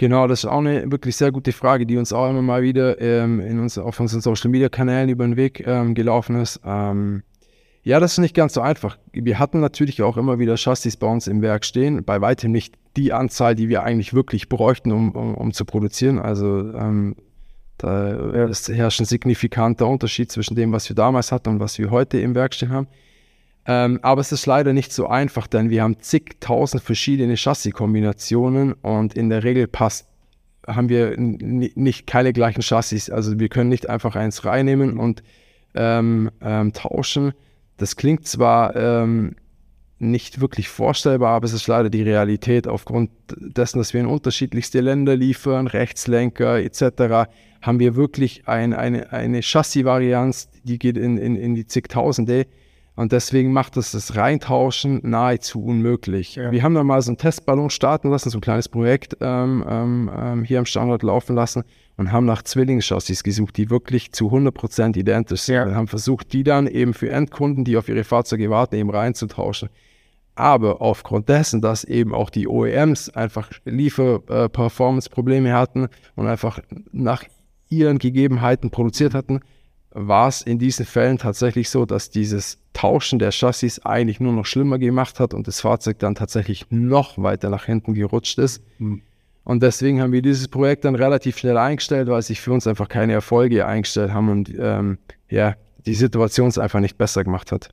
Genau, 0.00 0.26
das 0.26 0.44
ist 0.44 0.50
auch 0.50 0.60
eine 0.60 0.90
wirklich 0.90 1.14
sehr 1.14 1.30
gute 1.30 1.52
Frage, 1.52 1.84
die 1.84 1.98
uns 1.98 2.10
auch 2.10 2.30
immer 2.30 2.40
mal 2.40 2.62
wieder 2.62 2.98
ähm, 3.02 3.38
in 3.38 3.60
uns, 3.60 3.76
auf 3.76 4.00
unseren 4.00 4.22
Social 4.22 4.48
Media 4.50 4.70
Kanälen 4.70 5.10
über 5.10 5.26
den 5.26 5.36
Weg 5.36 5.66
ähm, 5.66 5.92
gelaufen 5.92 6.36
ist. 6.40 6.58
Ähm, 6.64 7.22
ja, 7.82 8.00
das 8.00 8.12
ist 8.12 8.18
nicht 8.18 8.34
ganz 8.34 8.54
so 8.54 8.62
einfach. 8.62 8.96
Wir 9.12 9.38
hatten 9.38 9.60
natürlich 9.60 10.00
auch 10.00 10.16
immer 10.16 10.38
wieder 10.38 10.56
Chassis 10.56 10.96
bei 10.96 11.06
uns 11.06 11.26
im 11.26 11.42
Werk 11.42 11.66
stehen, 11.66 12.02
bei 12.02 12.22
weitem 12.22 12.50
nicht 12.50 12.76
die 12.96 13.12
Anzahl, 13.12 13.54
die 13.54 13.68
wir 13.68 13.82
eigentlich 13.82 14.14
wirklich 14.14 14.48
bräuchten, 14.48 14.90
um, 14.90 15.10
um, 15.10 15.34
um 15.34 15.52
zu 15.52 15.66
produzieren. 15.66 16.18
Also 16.18 16.72
ähm, 16.72 17.16
da 17.76 18.48
herrscht 18.68 19.00
ein 19.00 19.04
signifikanter 19.04 19.86
Unterschied 19.86 20.32
zwischen 20.32 20.54
dem, 20.54 20.72
was 20.72 20.88
wir 20.88 20.96
damals 20.96 21.30
hatten 21.30 21.50
und 21.50 21.60
was 21.60 21.78
wir 21.78 21.90
heute 21.90 22.18
im 22.20 22.34
Werk 22.34 22.54
stehen 22.54 22.70
haben. 22.70 22.88
Ähm, 23.66 24.00
aber 24.02 24.20
es 24.20 24.32
ist 24.32 24.46
leider 24.46 24.72
nicht 24.72 24.92
so 24.92 25.06
einfach, 25.06 25.46
denn 25.46 25.70
wir 25.70 25.82
haben 25.82 26.00
zigtausend 26.00 26.82
verschiedene 26.82 27.36
Chassis-Kombinationen 27.36 28.72
und 28.72 29.14
in 29.14 29.28
der 29.28 29.44
Regel 29.44 29.66
passt, 29.68 30.06
haben 30.66 30.88
wir 30.88 31.14
nicht 31.16 32.06
keine 32.06 32.32
gleichen 32.32 32.62
Chassis. 32.62 33.10
Also 33.10 33.38
wir 33.38 33.48
können 33.48 33.68
nicht 33.68 33.88
einfach 33.88 34.16
eins 34.16 34.44
reinnehmen 34.44 34.98
und 34.98 35.22
ähm, 35.74 36.30
ähm, 36.40 36.72
tauschen. 36.72 37.32
Das 37.76 37.96
klingt 37.96 38.26
zwar 38.26 38.76
ähm, 38.76 39.36
nicht 39.98 40.40
wirklich 40.40 40.68
vorstellbar, 40.68 41.34
aber 41.34 41.44
es 41.44 41.52
ist 41.52 41.66
leider 41.66 41.90
die 41.90 42.02
Realität 42.02 42.66
aufgrund 42.66 43.10
dessen, 43.36 43.78
dass 43.78 43.92
wir 43.92 44.00
in 44.00 44.06
unterschiedlichste 44.06 44.80
Länder 44.80 45.14
liefern, 45.14 45.66
Rechtslenker 45.66 46.58
etc., 46.58 47.30
haben 47.60 47.78
wir 47.78 47.94
wirklich 47.94 48.48
ein, 48.48 48.72
eine, 48.72 49.12
eine 49.12 49.42
Chassis-Varianz, 49.42 50.48
die 50.64 50.78
geht 50.78 50.96
in, 50.96 51.18
in, 51.18 51.36
in 51.36 51.54
die 51.54 51.66
zigtausende. 51.66 52.46
Und 52.96 53.12
deswegen 53.12 53.52
macht 53.52 53.76
es 53.76 53.92
das 53.92 54.16
Reintauschen 54.16 55.00
nahezu 55.02 55.62
unmöglich. 55.62 56.34
Ja. 56.34 56.50
Wir 56.50 56.62
haben 56.62 56.74
dann 56.74 56.86
mal 56.86 57.00
so 57.00 57.10
einen 57.10 57.18
Testballon 57.18 57.70
starten 57.70 58.10
lassen, 58.10 58.30
so 58.30 58.38
ein 58.38 58.42
kleines 58.42 58.68
Projekt 58.68 59.16
ähm, 59.20 59.64
ähm, 59.66 60.10
ähm 60.14 60.44
hier 60.44 60.58
am 60.58 60.66
Standort 60.66 61.02
laufen 61.02 61.34
lassen 61.34 61.62
und 61.96 62.12
haben 62.12 62.26
nach 62.26 62.42
Zwillingschassis 62.42 63.22
gesucht, 63.22 63.56
die 63.56 63.70
wirklich 63.70 64.12
zu 64.12 64.28
100% 64.28 64.98
identisch 64.98 65.42
sind. 65.42 65.54
Ja. 65.54 65.66
Wir 65.66 65.74
haben 65.74 65.86
versucht, 65.86 66.32
die 66.32 66.44
dann 66.44 66.66
eben 66.66 66.92
für 66.92 67.10
Endkunden, 67.10 67.64
die 67.64 67.76
auf 67.76 67.88
ihre 67.88 68.04
Fahrzeuge 68.04 68.50
warten, 68.50 68.74
eben 68.74 68.90
reinzutauschen. 68.90 69.70
Aber 70.34 70.80
aufgrund 70.80 71.28
dessen, 71.28 71.60
dass 71.60 71.84
eben 71.84 72.14
auch 72.14 72.30
die 72.30 72.48
OEMs 72.48 73.10
einfach 73.10 73.50
Liefer-Performance-Probleme 73.64 75.52
hatten 75.52 75.88
und 76.16 76.26
einfach 76.26 76.60
nach 76.92 77.24
ihren 77.68 77.98
Gegebenheiten 77.98 78.70
produziert 78.70 79.14
hatten, 79.14 79.40
war 79.90 80.28
es 80.28 80.42
in 80.42 80.58
diesen 80.58 80.86
Fällen 80.86 81.18
tatsächlich 81.18 81.68
so, 81.68 81.84
dass 81.84 82.10
dieses 82.10 82.59
Tauschen 82.72 83.18
der 83.18 83.32
Chassis 83.32 83.80
eigentlich 83.80 84.20
nur 84.20 84.32
noch 84.32 84.46
schlimmer 84.46 84.78
gemacht 84.78 85.20
hat 85.20 85.34
und 85.34 85.46
das 85.48 85.60
Fahrzeug 85.60 85.98
dann 85.98 86.14
tatsächlich 86.14 86.66
noch 86.70 87.18
weiter 87.18 87.50
nach 87.50 87.64
hinten 87.64 87.94
gerutscht 87.94 88.38
ist. 88.38 88.62
Mhm. 88.78 89.02
Und 89.44 89.62
deswegen 89.62 90.00
haben 90.00 90.12
wir 90.12 90.22
dieses 90.22 90.48
Projekt 90.48 90.84
dann 90.84 90.94
relativ 90.94 91.38
schnell 91.38 91.56
eingestellt, 91.56 92.08
weil 92.08 92.22
sich 92.22 92.40
für 92.40 92.52
uns 92.52 92.66
einfach 92.66 92.88
keine 92.88 93.14
Erfolge 93.14 93.66
eingestellt 93.66 94.12
haben 94.12 94.28
und 94.28 94.52
ähm, 94.58 94.98
ja, 95.28 95.56
die 95.86 95.94
Situation 95.94 96.48
es 96.48 96.58
einfach 96.58 96.80
nicht 96.80 96.98
besser 96.98 97.24
gemacht 97.24 97.50
hat. 97.50 97.70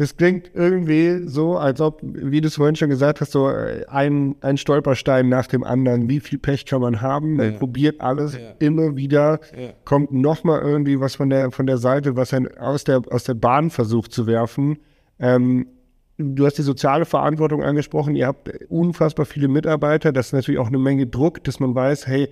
Das 0.00 0.16
klingt 0.16 0.52
irgendwie 0.54 1.28
so, 1.28 1.58
als 1.58 1.78
ob, 1.78 2.00
wie 2.02 2.40
du 2.40 2.48
es 2.48 2.54
vorhin 2.54 2.74
schon 2.74 2.88
gesagt 2.88 3.20
hast, 3.20 3.32
so 3.32 3.50
äh, 3.50 3.84
ein, 3.86 4.34
ein 4.40 4.56
Stolperstein 4.56 5.28
nach 5.28 5.46
dem 5.46 5.62
anderen. 5.62 6.08
Wie 6.08 6.20
viel 6.20 6.38
Pech 6.38 6.64
kann 6.64 6.80
man 6.80 7.02
haben? 7.02 7.36
Man 7.36 7.52
ja. 7.52 7.58
probiert 7.58 8.00
alles 8.00 8.32
ja. 8.32 8.54
immer 8.60 8.96
wieder, 8.96 9.40
ja. 9.54 9.74
kommt 9.84 10.10
nochmal 10.10 10.62
irgendwie 10.62 11.00
was 11.00 11.16
von 11.16 11.28
der, 11.28 11.50
von 11.50 11.66
der 11.66 11.76
Seite, 11.76 12.16
was 12.16 12.32
einen 12.32 12.48
aus 12.56 12.84
der, 12.84 13.02
aus 13.10 13.24
der 13.24 13.34
Bahn 13.34 13.68
versucht 13.68 14.10
zu 14.12 14.26
werfen. 14.26 14.78
Ähm, 15.18 15.66
du 16.16 16.46
hast 16.46 16.56
die 16.56 16.62
soziale 16.62 17.04
Verantwortung 17.04 17.62
angesprochen. 17.62 18.16
Ihr 18.16 18.26
habt 18.26 18.48
unfassbar 18.70 19.26
viele 19.26 19.48
Mitarbeiter. 19.48 20.12
Das 20.12 20.28
ist 20.28 20.32
natürlich 20.32 20.60
auch 20.60 20.68
eine 20.68 20.78
Menge 20.78 21.08
Druck, 21.08 21.44
dass 21.44 21.60
man 21.60 21.74
weiß, 21.74 22.06
hey, 22.06 22.30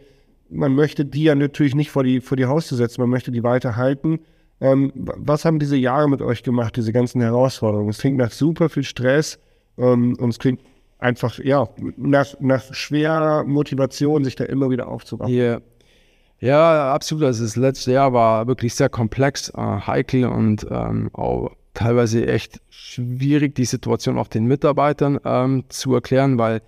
man 0.48 0.75
möchte 0.75 1.04
die 1.04 1.25
ja 1.25 1.34
natürlich 1.34 1.75
nicht 1.75 1.90
vor 1.90 2.02
die, 2.02 2.22
vor 2.22 2.38
die 2.38 2.46
Haustür 2.46 2.78
setzen, 2.78 3.02
man 3.02 3.10
möchte 3.10 3.30
die 3.30 3.42
weiterhalten. 3.42 4.20
Ähm, 4.61 4.93
was 4.95 5.45
haben 5.45 5.59
diese 5.59 5.77
Jahre 5.77 6.09
mit 6.09 6.21
euch 6.21 6.43
gemacht, 6.43 6.77
diese 6.77 6.93
ganzen 6.93 7.21
Herausforderungen? 7.21 7.91
Es 7.91 7.99
klingt 7.99 8.19
nach 8.19 8.33
super 8.33 8.69
viel 8.69 8.83
Stress 8.83 9.38
ähm, 9.77 10.17
und 10.19 10.31
es 10.31 10.38
klingt 10.38 10.61
einfach, 10.99 11.38
ja, 11.38 11.69
nach, 11.97 12.35
nach 12.41 12.75
schwerer 12.75 13.45
Motivation, 13.45 14.25
sich 14.25 14.35
da 14.35 14.45
immer 14.45 14.71
wieder 14.71 14.88
aufzubauen. 14.88 15.31
Yeah. 15.31 15.61
Ja, 16.41 16.93
absolut. 16.93 17.25
Also 17.25 17.45
das 17.45 17.57
letzte 17.57 17.93
Jahr 17.93 18.12
war 18.12 18.47
wirklich 18.47 18.75
sehr 18.75 18.88
komplex, 18.88 19.50
äh, 19.50 19.61
heikel 19.61 20.27
und 20.27 20.67
ähm, 20.71 21.11
auch 21.12 21.50
teilweise 21.75 22.27
echt 22.27 22.61
schwierig, 22.71 23.55
die 23.55 23.65
Situation 23.65 24.19
auch 24.19 24.29
den 24.29 24.47
Mitarbeitern 24.47 25.19
ähm, 25.25 25.65
zu 25.69 25.95
erklären, 25.95 26.38
weil 26.38 26.62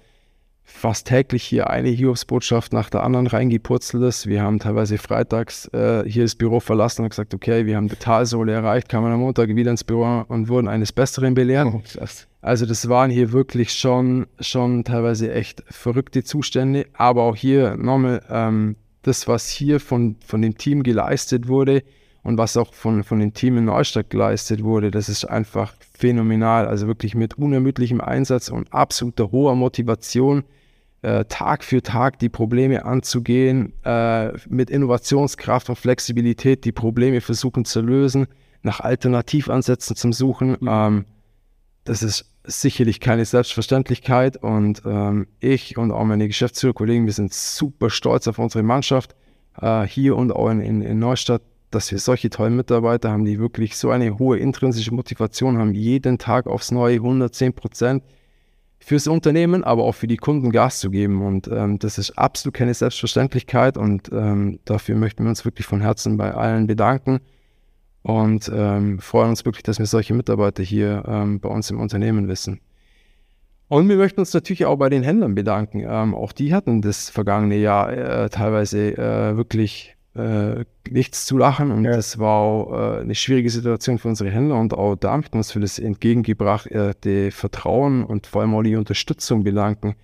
fast 0.73 1.09
täglich 1.09 1.43
hier 1.43 1.69
eine 1.69 1.89
Hiobsbotschaft 1.89 2.73
nach 2.73 2.91
der 2.91 3.03
anderen 3.03 3.27
reingepurzelt 3.27 4.03
ist. 4.05 4.27
Wir 4.27 4.43
haben 4.43 4.59
teilweise 4.59 4.99
freitags 4.99 5.67
äh, 5.69 6.05
hier 6.07 6.23
das 6.23 6.35
Büro 6.35 6.61
verlassen 6.61 7.03
und 7.03 7.11
gesagt, 7.11 7.35
okay, 7.35 7.67
wir 7.67 7.77
haben 7.77 7.89
die 7.89 7.97
Talsohle 7.97 8.53
erreicht, 8.53 8.89
kamen 8.89 9.13
am 9.13 9.21
Montag 9.21 9.55
wieder 9.55 9.71
ins 9.71 9.85
Büro 9.85 10.25
und 10.29 10.49
wurden 10.49 10.69
eines 10.69 10.93
Besseren 10.93 11.35
belehrt. 11.35 11.67
Oh, 11.67 11.83
also 12.41 12.65
das 12.65 12.89
waren 12.89 13.11
hier 13.11 13.33
wirklich 13.33 13.73
schon, 13.73 14.27
schon 14.39 14.85
teilweise 14.85 15.33
echt 15.33 15.63
verrückte 15.69 16.25
Zustände, 16.25 16.87
aber 16.95 17.25
auch 17.25 17.37
hier 17.37 17.77
nochmal 17.77 18.23
ähm, 18.31 18.77
das, 19.03 19.29
was 19.29 19.51
hier 19.51 19.81
von, 19.81 20.17
von 20.25 20.41
dem 20.41 20.57
Team 20.57 20.83
geleistet 20.83 21.49
wurde 21.49 21.83
und 22.23 22.39
was 22.39 22.57
auch 22.57 22.73
von, 22.73 23.03
von 23.03 23.19
dem 23.19 23.35
Team 23.35 23.59
in 23.59 23.67
Neustadt 23.67 24.11
geleistet 24.11 24.63
wurde, 24.63 24.91
das 24.91 25.09
ist 25.09 25.25
einfach 25.25 25.75
phänomenal. 25.99 26.67
Also 26.67 26.87
wirklich 26.87 27.15
mit 27.15 27.37
unermüdlichem 27.39 28.01
Einsatz 28.01 28.49
und 28.49 28.73
absoluter 28.73 29.31
hoher 29.31 29.55
Motivation 29.55 30.45
äh, 31.03 31.25
Tag 31.27 31.65
für 31.65 31.83
Tag 31.83 32.19
die 32.19 32.29
Probleme 32.29 32.85
anzugehen, 32.85 33.73
äh, 33.85 34.33
mit 34.49 34.71
Innovationskraft 34.71 35.69
und 35.69 35.77
Flexibilität 35.77 36.65
die 36.65 36.73
Probleme 36.73 37.21
versuchen 37.21 37.65
zu 37.65 37.81
lösen, 37.81 38.27
nach 38.63 38.81
Alternativansätzen 38.81 39.97
zu 39.97 40.13
suchen. 40.13 40.57
Mhm. 40.61 40.69
Ähm, 40.69 41.05
das 41.85 42.03
ist 42.03 42.27
sicherlich 42.45 43.01
keine 43.01 43.25
Selbstverständlichkeit 43.25 44.37
und 44.37 44.83
ähm, 44.85 45.27
ich 45.41 45.77
und 45.77 45.91
auch 45.91 46.05
meine 46.05 46.27
Geschäftsführerkollegen, 46.27 47.07
wir 47.07 47.13
sind 47.13 47.33
super 47.33 47.91
stolz 47.91 48.29
auf 48.29 48.39
unsere 48.39 48.63
Mannschaft 48.63 49.15
äh, 49.61 49.87
hier 49.87 50.17
und 50.17 50.33
auch 50.33 50.51
in, 50.51 50.61
in, 50.61 50.83
in 50.83 50.99
Neustadt, 50.99 51.43
dass 51.71 51.91
wir 51.91 51.99
solche 51.99 52.31
tollen 52.31 52.57
Mitarbeiter 52.57 53.11
haben, 53.11 53.25
die 53.25 53.39
wirklich 53.39 53.77
so 53.77 53.91
eine 53.91 54.19
hohe 54.19 54.39
intrinsische 54.39 54.93
Motivation 54.93 55.59
haben, 55.59 55.75
jeden 55.75 56.19
Tag 56.19 56.47
aufs 56.47 56.71
Neue 56.71 56.97
110 56.97 57.53
Prozent 57.53 58.03
fürs 58.81 59.07
Unternehmen, 59.07 59.63
aber 59.63 59.85
auch 59.85 59.95
für 59.95 60.07
die 60.07 60.17
Kunden 60.17 60.51
Gas 60.51 60.81
zu 60.81 60.91
geben. 60.91 61.23
Und 61.23 61.49
ähm, 61.49 61.79
das 61.79 61.99
ist 61.99 62.19
absolut 62.19 62.55
keine 62.55 62.75
Selbstverständlichkeit 62.75 63.77
und 63.77 64.11
ähm, 64.13 64.59
dafür 64.65 64.97
möchten 64.97 65.23
wir 65.23 65.29
uns 65.29 65.45
wirklich 65.45 65.67
von 65.67 65.81
Herzen 65.81 66.17
bei 66.17 66.33
allen 66.33 66.67
bedanken 66.67 67.21
und 68.03 68.51
ähm, 68.53 68.99
freuen 68.99 69.31
uns 69.31 69.45
wirklich, 69.45 69.63
dass 69.63 69.79
wir 69.79 69.87
solche 69.87 70.15
Mitarbeiter 70.15 70.63
hier 70.63 71.05
ähm, 71.07 71.41
bei 71.41 71.49
uns 71.51 71.71
im 71.71 71.79
Unternehmen 71.79 72.29
wissen. 72.29 72.61
Und 73.69 73.89
wir 73.89 73.97
möchten 73.97 74.19
uns 74.19 74.35
natürlich 74.35 74.65
auch 74.65 74.77
bei 74.77 74.89
den 74.89 75.05
Händlern 75.05 75.37
bedanken. 75.37 75.85
Ähm, 75.87 76.15
auch 76.15 76.33
die 76.33 76.53
hatten 76.53 76.83
das 76.83 77.09
vergangene 77.09 77.57
Jahr 77.57 77.93
äh, 77.93 78.29
teilweise 78.29 78.97
äh, 78.97 79.37
wirklich 79.37 79.97
äh, 80.15 80.65
nichts 80.91 81.27
zu 81.27 81.39
lachen 81.39 81.71
und 81.71 81.85
ja. 81.85 81.93
das 81.93 82.19
war 82.19 82.39
auch 82.39 82.73
äh, 82.73 83.01
eine 83.01 83.15
schwierige 83.15 83.49
Situation 83.49 83.99
für 83.99 84.09
unsere 84.09 84.31
Händler 84.31 84.59
und 84.59 84.75
auch 84.75 84.97
da 84.97 85.17
möchten 85.17 85.35
wir 85.35 85.39
uns 85.39 85.53
für 85.53 85.61
das 85.61 85.79
entgegengebracht, 85.79 86.67
äh, 86.67 86.95
die 87.05 87.31
Vertrauen 87.31 88.05
und 88.05 88.27
vor 88.27 88.43
allem 88.43 88.55
auch 88.55 88.63
die 88.63 88.77
Unterstützung 88.77 89.45
bedanken 89.45 89.95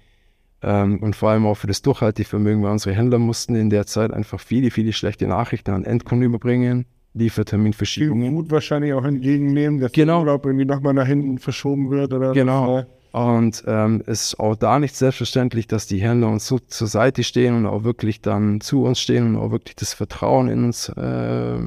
ähm, 0.62 1.02
und 1.02 1.16
vor 1.16 1.30
allem 1.30 1.46
auch 1.46 1.56
für 1.56 1.66
das 1.66 1.82
Durchhaltevermögen, 1.82 2.62
weil 2.62 2.72
unsere 2.72 2.94
Händler 2.94 3.18
mussten 3.18 3.56
in 3.56 3.68
der 3.70 3.86
Zeit 3.86 4.12
einfach 4.12 4.40
viele, 4.40 4.70
viele 4.70 4.92
schlechte 4.92 5.26
Nachrichten 5.26 5.72
an 5.72 5.84
Endkunden 5.84 6.26
überbringen, 6.26 6.86
Lieferterminverschiebungen. 7.14 8.24
Viel 8.24 8.32
Mut 8.32 8.50
wahrscheinlich 8.50 8.92
auch 8.92 9.04
entgegennehmen, 9.04 9.80
dass 9.80 9.92
genau. 9.92 10.18
der 10.18 10.20
Urlaub 10.20 10.46
irgendwie 10.46 10.66
nochmal 10.66 10.94
nach 10.94 11.06
hinten 11.06 11.38
verschoben 11.38 11.90
wird 11.90 12.12
oder 12.12 12.32
Genau. 12.32 12.74
Was, 12.74 12.86
und 13.16 13.64
ähm, 13.66 14.02
es 14.04 14.24
ist 14.24 14.40
auch 14.40 14.56
da 14.56 14.78
nicht 14.78 14.94
selbstverständlich, 14.94 15.66
dass 15.66 15.86
die 15.86 16.02
Händler 16.02 16.28
uns 16.28 16.46
so 16.46 16.58
zur 16.58 16.86
Seite 16.86 17.24
stehen 17.24 17.56
und 17.56 17.64
auch 17.64 17.82
wirklich 17.82 18.20
dann 18.20 18.60
zu 18.60 18.84
uns 18.84 19.00
stehen 19.00 19.26
und 19.28 19.36
auch 19.36 19.50
wirklich 19.52 19.74
das 19.74 19.94
Vertrauen 19.94 20.48
in 20.48 20.64
uns 20.64 20.90
äh, 20.90 21.58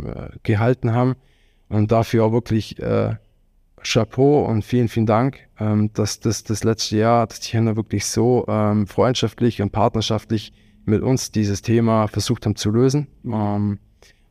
gehalten 0.44 0.94
haben. 0.94 1.16
Und 1.68 1.92
dafür 1.92 2.26
auch 2.26 2.34
wirklich 2.34 2.78
äh, 2.78 3.16
Chapeau 3.82 4.46
und 4.46 4.64
vielen, 4.64 4.90
vielen 4.90 5.08
Dank, 5.08 5.40
ähm, 5.60 5.92
dass 5.94 6.20
das, 6.20 6.44
das 6.44 6.64
letzte 6.64 6.98
Jahr, 6.98 7.26
dass 7.26 7.40
die 7.40 7.58
Händler 7.58 7.76
wirklich 7.76 8.06
so 8.06 8.46
ähm, 8.48 8.86
freundschaftlich 8.86 9.60
und 9.60 9.72
partnerschaftlich 9.72 10.54
mit 10.86 11.02
uns 11.02 11.32
dieses 11.32 11.64
Thema 11.64 12.08
versucht 12.08 12.46
haben 12.46 12.58
zu 12.58 12.70
lösen. 12.70 13.08
Ähm, 13.26 13.80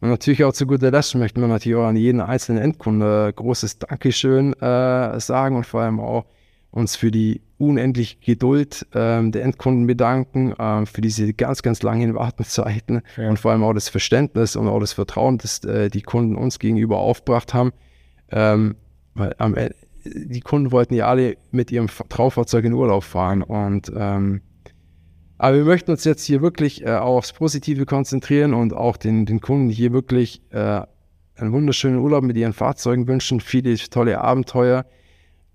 und 0.00 0.08
natürlich 0.08 0.44
auch 0.44 0.52
zu 0.52 0.68
guter 0.68 0.92
Letzt 0.92 1.16
möchten 1.16 1.40
wir 1.40 1.48
natürlich 1.48 1.78
auch 1.78 1.88
an 1.88 1.96
jeden 1.96 2.20
einzelnen 2.20 2.62
Endkunde 2.62 3.32
großes 3.34 3.80
Dankeschön 3.80 4.52
äh, 4.52 5.18
sagen 5.18 5.56
und 5.56 5.66
vor 5.66 5.80
allem 5.80 5.98
auch 5.98 6.24
uns 6.70 6.96
für 6.96 7.10
die 7.10 7.40
unendliche 7.58 8.16
Geduld 8.20 8.86
ähm, 8.94 9.32
der 9.32 9.42
Endkunden 9.42 9.86
bedanken, 9.86 10.54
ähm, 10.58 10.86
für 10.86 11.00
diese 11.00 11.32
ganz, 11.34 11.62
ganz 11.62 11.82
langen 11.82 12.14
Wartezeiten 12.14 13.02
ja. 13.16 13.28
und 13.28 13.38
vor 13.38 13.50
allem 13.50 13.64
auch 13.64 13.72
das 13.72 13.88
Verständnis 13.88 14.54
und 14.54 14.68
auch 14.68 14.78
das 14.78 14.92
Vertrauen, 14.92 15.38
das 15.38 15.64
äh, 15.64 15.90
die 15.90 16.02
Kunden 16.02 16.36
uns 16.36 16.58
gegenüber 16.58 16.98
aufgebracht 16.98 17.54
haben. 17.54 17.72
Ähm, 18.30 18.76
weil 19.14 19.34
am 19.38 19.54
Ende, 19.54 19.74
die 20.04 20.40
Kunden 20.40 20.70
wollten 20.70 20.94
ja 20.94 21.08
alle 21.08 21.36
mit 21.50 21.72
ihrem 21.72 21.88
Traufahrzeug 21.88 22.64
in 22.64 22.72
Urlaub 22.72 23.02
fahren 23.02 23.42
und 23.42 23.92
ähm, 23.94 24.42
aber 25.40 25.56
wir 25.56 25.64
möchten 25.64 25.92
uns 25.92 26.02
jetzt 26.02 26.24
hier 26.24 26.42
wirklich 26.42 26.84
äh, 26.84 26.96
auch 26.96 27.18
aufs 27.18 27.32
Positive 27.32 27.86
konzentrieren 27.86 28.54
und 28.54 28.74
auch 28.74 28.96
den, 28.96 29.24
den 29.24 29.40
Kunden 29.40 29.70
hier 29.70 29.92
wirklich 29.92 30.42
äh, 30.50 30.82
einen 31.36 31.52
wunderschönen 31.52 31.98
Urlaub 31.98 32.24
mit 32.24 32.36
ihren 32.36 32.52
Fahrzeugen 32.52 33.06
wünschen, 33.06 33.40
viele 33.40 33.76
tolle 33.76 34.20
Abenteuer 34.20 34.84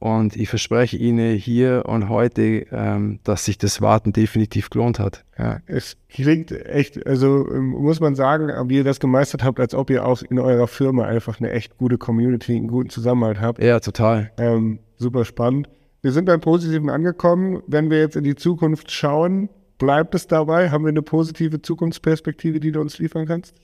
und 0.03 0.35
ich 0.35 0.49
verspreche 0.49 0.97
Ihnen 0.97 1.37
hier 1.37 1.83
und 1.87 2.09
heute, 2.09 2.65
ähm, 2.73 3.19
dass 3.23 3.45
sich 3.45 3.57
das 3.57 3.81
Warten 3.81 4.11
definitiv 4.11 4.69
gelohnt 4.69 4.99
hat. 4.99 5.23
Ja, 5.39 5.61
es 5.65 5.95
klingt 6.09 6.51
echt, 6.51 7.07
also 7.07 7.49
ähm, 7.49 7.69
muss 7.69 8.01
man 8.01 8.13
sagen, 8.13 8.51
wie 8.69 8.75
ihr 8.75 8.83
das 8.83 8.99
gemeistert 8.99 9.45
habt, 9.45 9.61
als 9.61 9.73
ob 9.73 9.89
ihr 9.89 10.05
auch 10.05 10.21
in 10.21 10.39
eurer 10.39 10.67
Firma 10.67 11.05
einfach 11.05 11.39
eine 11.39 11.51
echt 11.51 11.77
gute 11.77 11.97
Community, 11.97 12.53
einen 12.53 12.67
guten 12.67 12.89
Zusammenhalt 12.89 13.39
habt. 13.39 13.63
Ja, 13.63 13.79
total. 13.79 14.29
Ähm, 14.37 14.79
super 14.97 15.23
spannend. 15.23 15.69
Wir 16.01 16.11
sind 16.11 16.25
beim 16.25 16.41
Positiven 16.41 16.89
angekommen. 16.89 17.63
Wenn 17.67 17.89
wir 17.89 17.99
jetzt 17.99 18.17
in 18.17 18.25
die 18.25 18.35
Zukunft 18.35 18.91
schauen, 18.91 19.47
bleibt 19.77 20.15
es 20.15 20.27
dabei? 20.27 20.69
Haben 20.69 20.83
wir 20.83 20.89
eine 20.89 21.01
positive 21.01 21.61
Zukunftsperspektive, 21.61 22.59
die 22.59 22.73
du 22.73 22.81
uns 22.81 22.99
liefern 22.99 23.25
kannst? 23.25 23.55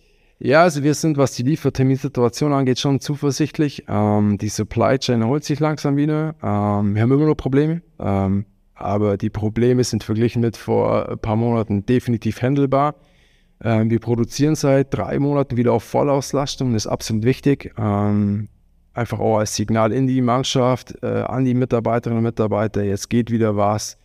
Ja, 0.41 0.63
also 0.63 0.83
wir 0.83 0.93
sind, 0.93 1.17
was 1.17 1.33
die 1.33 1.43
Lieferterminsituation 1.43 2.53
angeht, 2.53 2.79
schon 2.79 3.01
zuversichtlich. 3.01 3.83
Ähm, 3.89 4.37
die 4.37 4.47
Supply 4.47 4.97
Chain 4.97 5.21
erholt 5.21 5.43
sich 5.43 5.59
langsam 5.59 5.97
wieder. 5.97 6.33
Ähm, 6.41 6.95
wir 6.95 7.01
haben 7.01 7.11
immer 7.11 7.25
noch 7.25 7.35
Probleme, 7.35 7.81
ähm, 7.99 8.45
aber 8.73 9.17
die 9.17 9.29
Probleme 9.29 9.83
sind 9.83 10.05
verglichen 10.05 10.41
mit 10.41 10.55
vor 10.55 11.09
ein 11.09 11.19
paar 11.19 11.35
Monaten 11.35 11.85
definitiv 11.85 12.41
handelbar. 12.41 12.95
Ähm, 13.61 13.89
wir 13.89 13.99
produzieren 13.99 14.55
seit 14.55 14.93
drei 14.93 15.19
Monaten 15.19 15.57
wieder 15.57 15.73
auf 15.73 15.83
Vollauslastung, 15.83 16.71
das 16.71 16.85
ist 16.85 16.91
absolut 16.91 17.25
wichtig. 17.25 17.73
Ähm, 17.77 18.47
einfach 18.93 19.19
auch 19.19 19.39
als 19.39 19.57
Signal 19.57 19.91
in 19.91 20.07
die 20.07 20.21
Mannschaft, 20.21 21.03
äh, 21.03 21.23
an 21.23 21.43
die 21.43 21.53
Mitarbeiterinnen 21.53 22.19
und 22.19 22.23
Mitarbeiter, 22.23 22.81
jetzt 22.81 23.09
geht 23.09 23.29
wieder 23.29 23.57
was. 23.57 23.97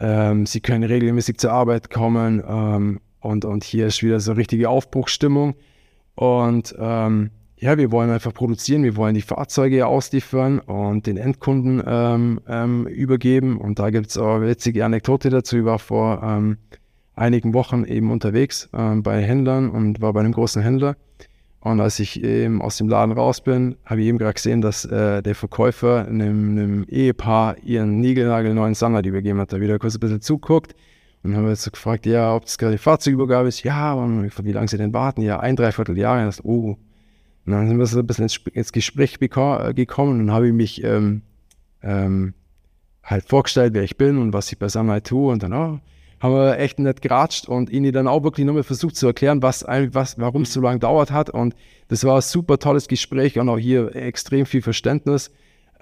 Ähm, 0.00 0.46
sie 0.46 0.62
können 0.62 0.84
regelmäßig 0.84 1.36
zur 1.36 1.52
Arbeit 1.52 1.90
kommen 1.90 2.40
und, 3.20 3.44
und 3.44 3.64
hier 3.64 3.86
ist 3.86 4.02
wieder 4.02 4.18
so 4.20 4.32
richtige 4.32 4.70
Aufbruchsstimmung. 4.70 5.54
Und 6.14 6.74
ähm, 6.78 7.30
ja, 7.56 7.78
wir 7.78 7.90
wollen 7.92 8.10
einfach 8.10 8.34
produzieren, 8.34 8.84
wir 8.84 8.96
wollen 8.96 9.14
die 9.14 9.22
Fahrzeuge 9.22 9.86
ausliefern 9.86 10.58
und 10.58 11.06
den 11.06 11.16
Endkunden 11.16 11.82
ähm, 11.86 12.40
ähm, 12.46 12.86
übergeben. 12.86 13.56
Und 13.56 13.78
da 13.78 13.90
gibt 13.90 14.08
es 14.08 14.18
auch 14.18 14.36
eine 14.36 14.48
witzige 14.48 14.84
Anekdote 14.84 15.30
dazu. 15.30 15.58
Ich 15.58 15.64
war 15.64 15.78
vor 15.78 16.22
ähm, 16.22 16.58
einigen 17.14 17.54
Wochen 17.54 17.84
eben 17.84 18.10
unterwegs 18.10 18.68
ähm, 18.74 19.02
bei 19.02 19.22
Händlern 19.22 19.70
und 19.70 20.00
war 20.00 20.12
bei 20.12 20.20
einem 20.20 20.32
großen 20.32 20.62
Händler. 20.62 20.96
Und 21.60 21.80
als 21.80 21.98
ich 21.98 22.22
eben 22.22 22.60
aus 22.60 22.76
dem 22.76 22.90
Laden 22.90 23.12
raus 23.12 23.40
bin, 23.40 23.76
habe 23.86 24.02
ich 24.02 24.08
eben 24.08 24.18
gerade 24.18 24.34
gesehen, 24.34 24.60
dass 24.60 24.84
äh, 24.84 25.22
der 25.22 25.34
Verkäufer 25.34 26.06
einem, 26.06 26.50
einem, 26.50 26.84
Ehepaar 26.84 27.56
ihren 27.64 28.00
niegelnagelneuen 28.00 28.74
Sammler 28.74 29.02
übergeben 29.02 29.40
hat. 29.40 29.54
Da 29.54 29.60
wieder 29.60 29.78
kurz 29.78 29.94
ein 29.94 30.00
bisschen 30.00 30.20
zuguckt 30.20 30.74
Und 31.24 31.34
haben 31.34 31.44
wir 31.44 31.50
jetzt 31.50 31.62
so 31.62 31.70
gefragt, 31.70 32.04
ja, 32.04 32.36
ob 32.36 32.44
das 32.44 32.58
gerade 32.58 32.72
die 32.72 32.78
Fahrzeugübergabe 32.78 33.48
ist. 33.48 33.62
Ja, 33.62 33.96
wie 33.96 34.52
lange 34.52 34.68
sie 34.68 34.76
denn 34.76 34.92
warten? 34.92 35.22
Ja, 35.22 35.40
ein, 35.40 35.56
dreiviertel 35.56 35.96
Jahre. 35.96 36.26
Und 36.26 36.44
oh. 36.44 36.76
Und 37.46 37.52
dann 37.52 37.66
sind 37.66 37.78
wir 37.78 37.86
so 37.86 37.98
ein 37.98 38.06
bisschen 38.06 38.28
ins, 38.52 38.72
Gespräch 38.72 39.18
äh, 39.20 39.74
gekommen 39.74 40.20
und 40.20 40.32
habe 40.32 40.48
ich 40.48 40.52
mich 40.52 40.84
ähm, 40.84 41.22
ähm, 41.82 42.34
halt 43.02 43.24
vorgestellt, 43.24 43.74
wer 43.74 43.82
ich 43.82 43.96
bin 43.96 44.18
und 44.18 44.32
was 44.32 44.52
ich 44.52 44.58
bei 44.58 44.68
Sunlight 44.68 45.06
tue. 45.06 45.32
Und 45.32 45.42
dann, 45.42 45.52
oh, 45.52 45.80
haben 46.20 46.34
wir 46.34 46.58
echt 46.58 46.78
nett 46.78 47.02
geratscht 47.02 47.48
und 47.48 47.70
ihnen 47.70 47.92
dann 47.92 48.06
auch 48.06 48.22
wirklich 48.22 48.46
nochmal 48.46 48.62
versucht 48.62 48.96
zu 48.96 49.06
erklären, 49.06 49.42
was, 49.42 49.64
was, 49.64 50.18
warum 50.18 50.42
es 50.42 50.52
so 50.52 50.60
lange 50.60 50.78
dauert 50.78 51.10
hat. 51.10 51.30
Und 51.30 51.54
das 51.88 52.04
war 52.04 52.16
ein 52.16 52.22
super 52.22 52.58
tolles 52.58 52.88
Gespräch 52.88 53.38
und 53.38 53.48
auch 53.48 53.58
hier 53.58 53.94
extrem 53.96 54.46
viel 54.46 54.62
Verständnis. 54.62 55.30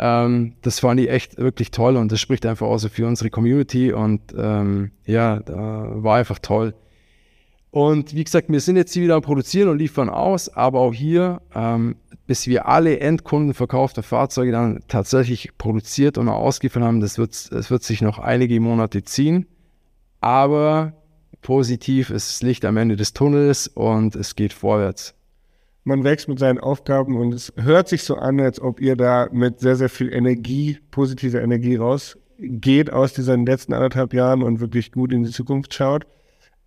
Ähm, 0.05 0.55
das 0.63 0.81
fand 0.81 0.99
ich 0.99 1.09
echt 1.09 1.39
wirklich 1.39 1.71
toll 1.71 1.97
und 1.97 2.11
das 2.11 2.21
spricht 2.21 2.45
einfach 2.45 2.67
auch 2.67 2.79
so 2.79 2.89
für 2.89 3.07
unsere 3.07 3.31
Community 3.31 3.93
und 3.93 4.21
ähm, 4.37 4.91
ja, 5.07 5.41
war 5.47 6.17
einfach 6.17 6.41
toll. 6.41 6.75
Und 7.71 8.13
wie 8.13 8.25
gesagt, 8.25 8.49
wir 8.49 8.61
sind 8.61 8.75
jetzt 8.75 8.93
hier 8.93 9.05
wieder 9.05 9.15
am 9.15 9.23
Produzieren 9.23 9.69
und 9.69 9.79
liefern 9.79 10.09
aus, 10.09 10.49
aber 10.49 10.81
auch 10.81 10.93
hier, 10.93 11.41
ähm, 11.55 11.95
bis 12.27 12.49
wir 12.49 12.67
alle 12.67 12.99
Endkunden 12.99 13.55
verkaufte 13.55 14.03
Fahrzeuge 14.03 14.51
dann 14.51 14.81
tatsächlich 14.89 15.57
produziert 15.57 16.19
und 16.19 16.29
ausgeliefert 16.29 16.83
haben, 16.83 17.01
das 17.01 17.17
wird, 17.17 17.53
das 17.53 17.71
wird 17.71 17.85
sich 17.85 18.03
noch 18.03 18.19
einige 18.19 18.59
Monate 18.59 19.05
ziehen. 19.05 19.47
Aber 20.21 20.95
positiv 21.43 22.11
ist 22.11 22.29
das 22.29 22.43
Licht 22.43 22.65
am 22.65 22.77
Ende 22.77 22.97
des 22.97 23.13
Tunnels 23.13 23.69
und 23.69 24.17
es 24.17 24.35
geht 24.35 24.53
vorwärts 24.53 25.15
man 25.85 26.05
wächst 26.05 26.29
mit 26.29 26.39
seinen 26.39 26.59
Aufgaben 26.59 27.17
und 27.17 27.35
es 27.35 27.53
hört 27.57 27.89
sich 27.89 28.05
so 28.05 28.17
an, 28.17 28.41
als 28.41 28.61
ob 28.61 28.81
ihr 28.81 28.97
da 28.97 29.29
mit 29.33 29.61
sehr, 29.61 29.77
sehr 29.77 29.89
viel 29.89 30.13
Energie, 30.13 30.79
positiver 30.91 31.43
Energie 31.43 31.77
rausgeht 31.77 32.93
aus 32.93 33.13
diesen 33.13 33.47
letzten 33.47 33.73
anderthalb 33.73 34.15
Jahren 34.15 34.43
und 34.43 34.61
wirklich 34.61 34.93
gut 34.93 35.13
in 35.13 35.25
die 35.25 35.31
Zukunft 35.31 35.75
schaut. 35.75 36.07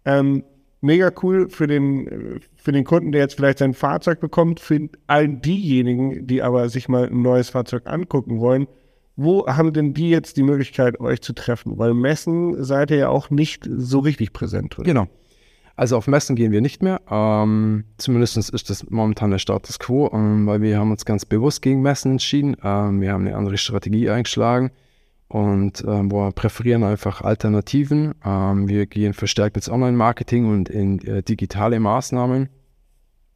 Ähm, 0.03 0.43
mega 0.81 1.11
cool 1.23 1.49
für 1.49 1.67
den, 1.67 2.41
für 2.55 2.71
den 2.71 2.83
Kunden, 2.83 3.11
der 3.11 3.21
jetzt 3.21 3.35
vielleicht 3.35 3.59
sein 3.59 3.73
Fahrzeug 3.73 4.19
bekommt, 4.19 4.59
für 4.59 4.89
all 5.07 5.27
diejenigen, 5.27 6.27
die 6.27 6.41
aber 6.41 6.69
sich 6.69 6.89
mal 6.89 7.07
ein 7.07 7.21
neues 7.21 7.49
Fahrzeug 7.49 7.83
angucken 7.85 8.39
wollen. 8.39 8.67
Wo 9.17 9.47
haben 9.47 9.71
denn 9.71 9.93
die 9.93 10.09
jetzt 10.09 10.35
die 10.35 10.43
Möglichkeit, 10.43 10.99
euch 10.99 11.21
zu 11.21 11.33
treffen? 11.33 11.77
Weil 11.77 11.93
Messen 11.93 12.61
seid 12.63 12.91
ihr 12.91 12.97
ja 12.97 13.09
auch 13.09 13.29
nicht 13.29 13.67
so 13.77 13.99
richtig 13.99 14.33
präsent. 14.33 14.77
Oder? 14.77 14.85
Genau. 14.85 15.07
Also 15.75 15.97
auf 15.97 16.07
Messen 16.07 16.35
gehen 16.35 16.51
wir 16.51 16.61
nicht 16.61 16.81
mehr. 16.81 17.01
Ähm, 17.09 17.83
zumindest 17.97 18.37
ist 18.37 18.69
das 18.69 18.89
momentan 18.89 19.31
der 19.31 19.39
Status 19.39 19.77
quo, 19.77 20.09
ähm, 20.13 20.47
weil 20.47 20.61
wir 20.61 20.79
haben 20.79 20.91
uns 20.91 21.05
ganz 21.05 21.25
bewusst 21.25 21.61
gegen 21.61 21.81
Messen 21.81 22.13
entschieden. 22.13 22.55
Ähm, 22.63 23.01
wir 23.01 23.11
haben 23.11 23.27
eine 23.27 23.35
andere 23.35 23.57
Strategie 23.57 24.09
eingeschlagen 24.09 24.71
und 25.27 25.83
ähm, 25.85 26.11
wir 26.11 26.31
präferieren 26.31 26.83
einfach 26.83 27.21
Alternativen. 27.21 28.15
Ähm, 28.23 28.69
wir 28.69 28.85
gehen 28.85 29.13
verstärkt 29.13 29.57
ins 29.57 29.69
Online-Marketing 29.69 30.49
und 30.49 30.69
in 30.69 30.99
äh, 31.05 31.23
digitale 31.23 31.79
Maßnahmen 31.81 32.47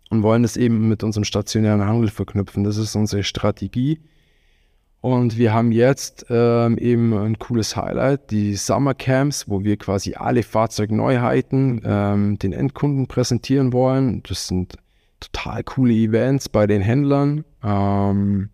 und 0.09 0.23
wollen 0.23 0.43
das 0.43 0.55
eben 0.55 0.87
mit 0.87 1.03
unserem 1.03 1.25
stationären 1.25 1.85
Handel 1.85 2.09
verknüpfen. 2.09 2.63
Das 2.63 2.77
ist 2.77 2.95
unsere 2.95 3.23
Strategie. 3.23 3.99
Und 5.01 5.37
wir 5.37 5.53
haben 5.53 5.71
jetzt 5.71 6.25
ähm, 6.29 6.77
eben 6.77 7.13
ein 7.13 7.39
cooles 7.39 7.77
Highlight, 7.77 8.31
die 8.31 8.55
Summer 8.55 8.93
Camps, 8.93 9.47
wo 9.47 9.63
wir 9.63 9.77
quasi 9.77 10.15
alle 10.15 10.43
Fahrzeugneuheiten 10.43 11.81
ähm, 11.85 12.37
den 12.37 12.51
Endkunden 12.51 13.07
präsentieren 13.07 13.71
wollen. 13.71 14.21
Das 14.27 14.47
sind 14.47 14.75
total 15.21 15.63
coole 15.63 15.93
Events 15.93 16.49
bei 16.49 16.67
den 16.67 16.81
Händlern. 16.81 17.45
Ähm, 17.63 18.49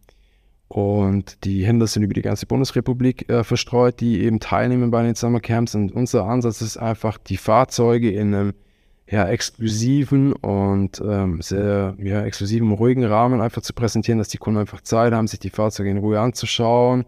und 0.67 1.45
die 1.45 1.65
Händler 1.65 1.87
sind 1.87 2.03
über 2.03 2.13
die 2.13 2.21
ganze 2.21 2.45
Bundesrepublik 2.45 3.27
äh, 3.29 3.43
verstreut, 3.43 3.99
die 3.99 4.21
eben 4.21 4.39
teilnehmen 4.39 4.91
bei 4.91 5.03
den 5.03 5.15
Summer 5.15 5.39
Camps. 5.39 5.73
Und 5.73 5.93
unser 5.93 6.25
Ansatz 6.25 6.61
ist 6.61 6.77
einfach, 6.77 7.17
die 7.17 7.37
Fahrzeuge 7.37 8.11
in 8.11 8.35
einem 8.35 8.53
ja, 9.07 9.27
exklusiven 9.27 10.33
und 10.33 11.01
ähm, 11.05 11.41
sehr 11.41 11.95
ja, 11.99 12.23
exklusiven, 12.23 12.71
ruhigen 12.71 13.03
Rahmen 13.03 13.39
einfach 13.39 13.61
zu 13.61 13.73
präsentieren, 13.73 14.17
dass 14.17 14.29
die 14.29 14.37
Kunden 14.37 14.59
einfach 14.59 14.81
Zeit 14.81 15.13
haben, 15.13 15.27
sich 15.27 15.39
die 15.39 15.51
Fahrzeuge 15.51 15.91
in 15.91 15.97
Ruhe 15.97 16.19
anzuschauen. 16.19 17.05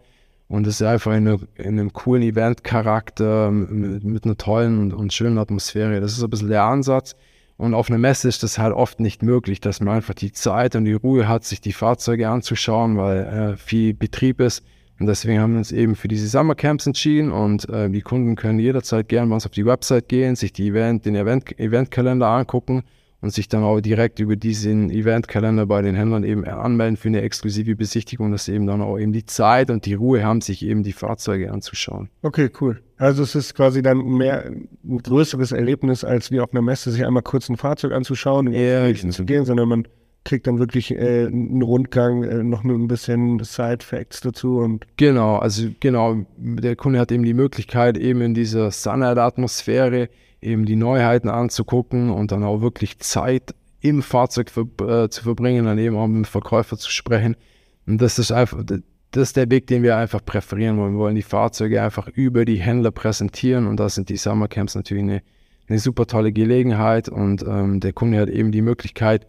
Und 0.47 0.65
es 0.65 0.75
ist 0.75 0.87
einfach 0.87 1.11
in, 1.11 1.27
eine, 1.27 1.39
in 1.55 1.79
einem 1.79 1.91
coolen 1.91 2.23
Event-Charakter 2.23 3.51
mit, 3.51 4.03
mit, 4.03 4.25
einer 4.25 4.37
tollen 4.37 4.79
und, 4.79 4.93
und, 4.93 5.11
schönen 5.11 5.37
Atmosphäre. 5.39 5.99
Das 5.99 6.13
ist 6.13 6.23
ein 6.23 6.29
bisschen 6.29 6.49
der 6.49 6.63
Ansatz. 6.63 7.15
Und 7.57 7.73
auf 7.73 7.89
einer 7.89 7.97
Messe 7.97 8.29
ist 8.29 8.43
das 8.43 8.59
halt 8.59 8.73
oft 8.73 8.99
nicht 8.99 9.23
möglich, 9.23 9.59
dass 9.59 9.81
man 9.81 9.95
einfach 9.95 10.13
die 10.13 10.31
Zeit 10.31 10.75
und 10.75 10.85
die 10.85 10.93
Ruhe 10.93 11.27
hat, 11.27 11.43
sich 11.43 11.59
die 11.59 11.73
Fahrzeuge 11.73 12.29
anzuschauen, 12.29 12.97
weil 12.97 13.25
äh, 13.25 13.57
viel 13.57 13.93
Betrieb 13.93 14.39
ist. 14.39 14.63
Und 14.99 15.05
deswegen 15.05 15.39
haben 15.39 15.53
wir 15.53 15.59
uns 15.59 15.71
eben 15.71 15.95
für 15.95 16.07
diese 16.07 16.27
Summercamps 16.27 16.87
entschieden 16.87 17.31
und 17.31 17.69
äh, 17.69 17.89
die 17.89 18.01
Kunden 18.01 18.35
können 18.35 18.59
jederzeit 18.59 19.07
gerne 19.07 19.27
bei 19.29 19.35
uns 19.35 19.45
auf 19.45 19.51
die 19.51 19.65
Website 19.65 20.09
gehen, 20.09 20.35
sich 20.35 20.53
die 20.53 20.69
Event, 20.69 21.05
den 21.05 21.15
Event, 21.15 21.59
Eventkalender 21.59 22.27
angucken 22.27 22.83
und 23.21 23.31
sich 23.31 23.47
dann 23.47 23.63
auch 23.63 23.79
direkt 23.79 24.19
über 24.19 24.35
diesen 24.35 24.89
Eventkalender 24.89 25.65
bei 25.65 25.81
den 25.81 25.95
Händlern 25.95 26.23
eben 26.23 26.45
anmelden 26.45 26.97
für 26.97 27.09
eine 27.09 27.21
exklusive 27.21 27.75
Besichtigung, 27.75 28.31
dass 28.31 28.45
sie 28.45 28.53
eben 28.53 28.67
dann 28.67 28.81
auch 28.81 28.97
eben 28.97 29.11
die 29.11 29.25
Zeit 29.25 29.69
und 29.69 29.85
die 29.85 29.95
Ruhe 29.95 30.23
haben, 30.23 30.41
sich 30.41 30.65
eben 30.65 30.83
die 30.83 30.93
Fahrzeuge 30.93 31.51
anzuschauen. 31.51 32.09
Okay, 32.21 32.49
cool. 32.61 32.81
Also 32.97 33.23
es 33.23 33.35
ist 33.35 33.53
quasi 33.53 33.81
dann 33.81 33.99
mehr 33.99 34.45
ein 34.45 34.67
größeres 35.03 35.51
Erlebnis, 35.51 36.03
als 36.03 36.31
wie 36.31 36.39
auf 36.39 36.51
einer 36.51 36.61
Messe 36.61 36.91
sich 36.91 37.05
einmal 37.05 37.23
kurz 37.23 37.49
ein 37.49 37.57
Fahrzeug 37.57 37.91
anzuschauen, 37.91 38.51
ja, 38.51 38.93
zu 38.93 39.25
gehen, 39.25 39.45
sondern 39.45 39.69
man 39.69 39.87
kriegt 40.27 40.45
dann 40.45 40.59
wirklich 40.59 40.91
äh, 40.91 41.25
einen 41.25 41.61
Rundgang, 41.61 42.23
äh, 42.23 42.43
noch 42.43 42.63
mit 42.63 42.75
ein 42.75 42.87
bisschen 42.87 43.39
Side-Facts 43.39 44.21
dazu. 44.21 44.59
Und 44.59 44.85
genau, 44.97 45.37
also 45.37 45.69
genau, 45.79 46.25
der 46.37 46.75
Kunde 46.75 46.99
hat 46.99 47.11
eben 47.11 47.23
die 47.23 47.33
Möglichkeit, 47.33 47.97
eben 47.97 48.21
in 48.21 48.33
dieser 48.33 48.69
Sunlight-Atmosphäre 48.69 50.09
eben 50.41 50.65
die 50.65 50.75
Neuheiten 50.75 51.29
anzugucken 51.29 52.09
und 52.09 52.31
dann 52.33 52.43
auch 52.43 52.61
wirklich 52.61 52.99
Zeit 52.99 53.55
im 53.79 54.01
Fahrzeug 54.01 54.51
für, 54.51 54.67
äh, 54.85 55.09
zu 55.09 55.23
verbringen, 55.23 55.65
dann 55.65 55.77
eben 55.77 55.95
auch 55.95 56.07
mit 56.07 56.17
dem 56.17 56.25
Verkäufer 56.25 56.77
zu 56.77 56.91
sprechen. 56.91 57.37
Und 57.85 58.01
das 58.01 58.19
ist 58.19 58.33
einfach, 58.33 58.63
das 58.65 59.29
ist 59.29 59.37
der 59.37 59.49
Weg, 59.49 59.67
den 59.67 59.81
wir 59.81 59.95
einfach 59.95 60.23
präferieren 60.23 60.77
wollen. 60.77 60.93
Wir 60.93 60.99
wollen 60.99 61.15
die 61.15 61.21
Fahrzeuge 61.21 61.81
einfach 61.81 62.09
über 62.09 62.43
die 62.43 62.57
Händler 62.57 62.91
präsentieren 62.91 63.65
und 63.65 63.79
da 63.79 63.87
sind 63.87 64.09
die 64.09 64.17
Summercamps 64.17 64.75
natürlich 64.75 65.03
eine, 65.03 65.21
eine 65.69 65.79
super 65.79 66.05
tolle 66.05 66.33
Gelegenheit 66.33 67.07
und 67.07 67.43
ähm, 67.43 67.79
der 67.79 67.93
Kunde 67.93 68.19
hat 68.19 68.29
eben 68.29 68.51
die 68.51 68.61
Möglichkeit, 68.61 69.25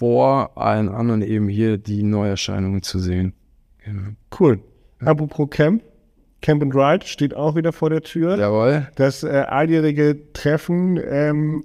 vor 0.00 0.56
allen 0.56 0.88
anderen 0.88 1.20
eben 1.20 1.50
hier 1.50 1.76
die 1.76 2.02
Neuerscheinungen 2.02 2.82
zu 2.82 2.98
sehen. 2.98 3.34
Genau. 3.84 4.12
Cool. 4.38 4.60
Apropos 5.04 5.50
Camp, 5.50 5.82
Camp 6.40 6.62
and 6.62 6.74
Ride 6.74 7.06
steht 7.06 7.34
auch 7.36 7.54
wieder 7.54 7.70
vor 7.70 7.90
der 7.90 8.00
Tür. 8.00 8.38
Jawohl. 8.38 8.88
Das 8.94 9.24
äh, 9.24 9.44
alljährige 9.46 10.32
Treffen, 10.32 10.98
ähm, 11.04 11.64